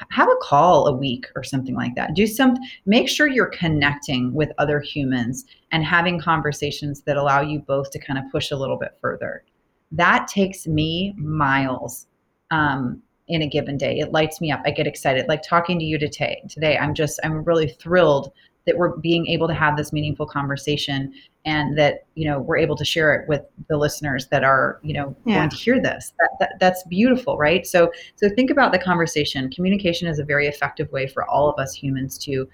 [0.09, 2.15] Have a call a week or something like that.
[2.15, 7.59] Do some make sure you're connecting with other humans and having conversations that allow you
[7.59, 9.43] both to kind of push a little bit further.
[9.91, 12.07] That takes me miles.
[12.51, 13.99] Um, in a given day.
[13.99, 14.61] It lights me up.
[14.65, 15.27] I get excited.
[15.27, 16.43] Like talking to you today.
[16.49, 18.31] Today, I'm just I'm really thrilled
[18.65, 21.13] that we're being able to have this meaningful conversation
[21.45, 24.93] and that you know we're able to share it with the listeners that are you
[24.93, 25.35] know yeah.
[25.35, 29.49] going to hear this that, that, that's beautiful right so so think about the conversation
[29.51, 32.47] communication is a very effective way for all of us humans to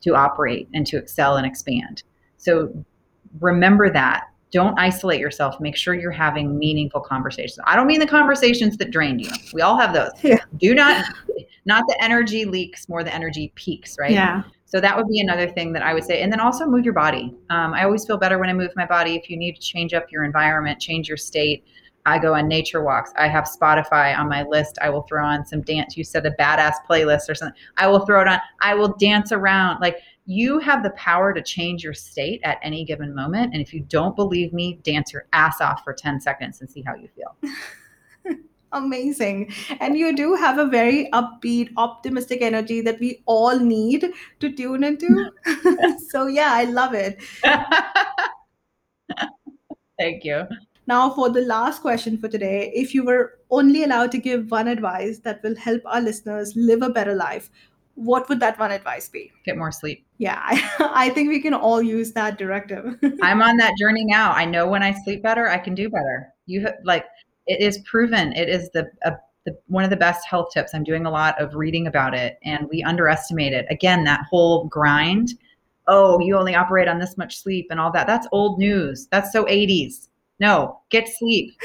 [0.00, 2.04] to operate and to excel and expand
[2.36, 2.72] so
[3.40, 5.60] remember that don't isolate yourself.
[5.60, 7.58] Make sure you're having meaningful conversations.
[7.64, 9.30] I don't mean the conversations that drain you.
[9.52, 10.10] We all have those.
[10.22, 10.38] Yeah.
[10.58, 11.04] Do not,
[11.64, 14.10] not the energy leaks, more the energy peaks, right?
[14.10, 14.42] Yeah.
[14.64, 16.22] So that would be another thing that I would say.
[16.22, 17.34] And then also move your body.
[17.50, 19.16] Um, I always feel better when I move my body.
[19.16, 21.64] If you need to change up your environment, change your state,
[22.06, 23.12] I go on nature walks.
[23.18, 24.78] I have Spotify on my list.
[24.80, 25.96] I will throw on some dance.
[25.96, 27.60] You said a badass playlist or something.
[27.76, 28.38] I will throw it on.
[28.60, 29.80] I will dance around.
[29.80, 29.98] Like
[30.30, 33.52] you have the power to change your state at any given moment.
[33.52, 36.82] And if you don't believe me, dance your ass off for 10 seconds and see
[36.82, 37.36] how you feel.
[38.72, 39.52] Amazing.
[39.80, 44.06] And you do have a very upbeat, optimistic energy that we all need
[44.38, 45.30] to tune into.
[46.10, 47.20] so, yeah, I love it.
[49.98, 50.46] Thank you.
[50.86, 54.68] Now, for the last question for today, if you were only allowed to give one
[54.68, 57.50] advice that will help our listeners live a better life,
[58.00, 59.30] what would that one advice be?
[59.44, 60.06] Get more sleep.
[60.16, 62.98] Yeah, I, I think we can all use that directive.
[63.22, 64.32] I'm on that journey now.
[64.32, 66.32] I know when I sleep better, I can do better.
[66.46, 67.04] You have, like
[67.46, 68.32] it is proven.
[68.32, 69.12] It is the, a,
[69.44, 70.74] the one of the best health tips.
[70.74, 73.66] I'm doing a lot of reading about it, and we underestimate it.
[73.68, 75.34] Again, that whole grind.
[75.86, 78.06] Oh, you only operate on this much sleep and all that.
[78.06, 79.08] That's old news.
[79.10, 80.08] That's so 80s.
[80.38, 81.60] No, get sleep.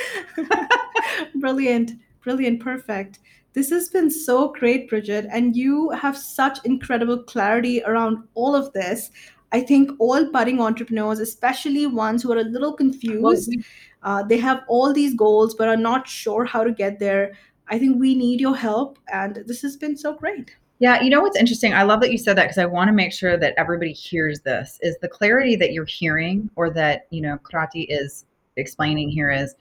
[1.36, 3.20] brilliant, brilliant, perfect.
[3.56, 8.74] This has been so great, Bridgette, and you have such incredible clarity around all of
[8.74, 9.12] this.
[9.54, 13.56] I think all budding entrepreneurs, especially ones who are a little confused,
[14.04, 17.32] uh, they have all these goals but are not sure how to get there.
[17.70, 20.54] I think we need your help, and this has been so great.
[20.80, 21.74] Yeah, you know what's interesting?
[21.74, 24.42] I love that you said that because I want to make sure that everybody hears
[24.42, 24.78] this.
[24.82, 28.26] Is the clarity that you're hearing, or that you know, Krati is
[28.58, 29.56] explaining here, is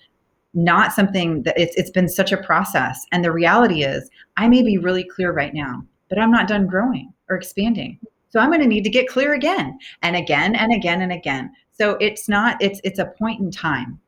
[0.55, 3.05] not something that it's it's been such a process.
[3.13, 6.67] And the reality is i may be really clear right now but i'm not done
[6.67, 7.99] growing or expanding.
[8.31, 11.53] So i'm going to need to get clear again and again and again and again.
[11.73, 14.01] So it's not it's it's a point in time.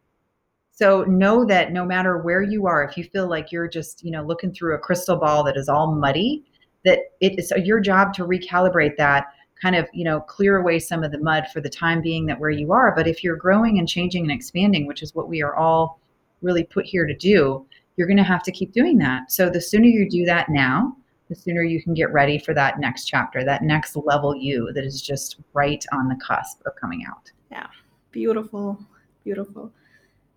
[0.76, 4.10] So know that no matter where you are, if you feel like you're just, you
[4.10, 6.44] know, looking through a crystal ball that is all muddy,
[6.84, 9.28] that it is your job to recalibrate that,
[9.60, 12.38] kind of, you know, clear away some of the mud for the time being that
[12.38, 12.94] where you are.
[12.94, 15.98] But if you're growing and changing and expanding, which is what we are all
[16.42, 17.66] really put here to do,
[17.96, 19.30] you're going to have to keep doing that.
[19.30, 20.96] So the sooner you do that now,
[21.28, 24.84] the sooner you can get ready for that next chapter, that next level you that
[24.84, 27.30] is just right on the cusp of coming out.
[27.50, 27.66] Yeah.
[28.12, 28.78] Beautiful.
[29.24, 29.72] Beautiful.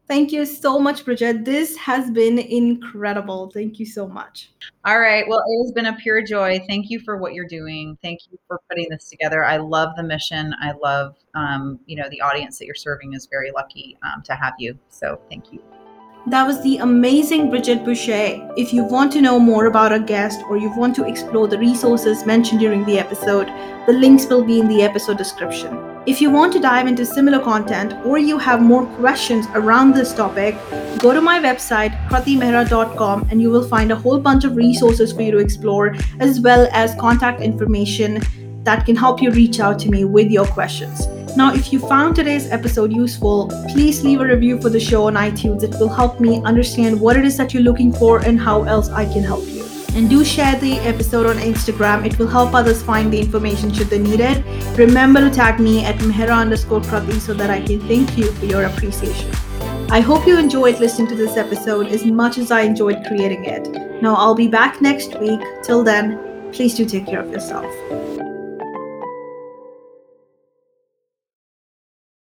[0.08, 1.46] Thank you so much, Bridgette.
[1.46, 3.52] This has been incredible.
[3.54, 4.50] Thank you so much.
[4.84, 5.24] All right.
[5.28, 6.60] Well, it has been a pure joy.
[6.68, 7.96] Thank you for what you're doing.
[8.02, 9.46] Thank you for putting this together.
[9.46, 10.56] I love the mission.
[10.60, 14.34] I love, um, you know, the audience that you're serving is very lucky um, to
[14.34, 14.80] have you.
[14.90, 15.62] So thank you.
[16.28, 18.54] That was the amazing Bridgette Boucha.
[18.58, 21.58] If you want to know more about our guest or you want to explore the
[21.58, 23.48] resources mentioned during the episode,
[23.88, 25.74] the links will be in the episode description.
[26.06, 30.14] If you want to dive into similar content or you have more questions around this
[30.14, 30.56] topic,
[31.00, 35.22] go to my website kratimehra.com and you will find a whole bunch of resources for
[35.22, 38.22] you to explore as well as contact information
[38.64, 41.08] that can help you reach out to me with your questions.
[41.38, 45.14] Now, if you found today's episode useful, please leave a review for the show on
[45.14, 45.64] iTunes.
[45.64, 48.90] It will help me understand what it is that you're looking for and how else
[48.90, 49.64] I can help you.
[49.94, 52.06] And do share the episode on Instagram.
[52.06, 54.44] It will help others find the information should they need it.
[54.78, 58.46] Remember to tag me at mehra underscore krati so that I can thank you for
[58.46, 59.32] your appreciation.
[59.92, 63.68] I hope you enjoyed listening to this episode as much as I enjoyed creating it.
[64.02, 65.42] Now, I'll be back next week.
[65.64, 68.29] Till then, please do take care of yourself.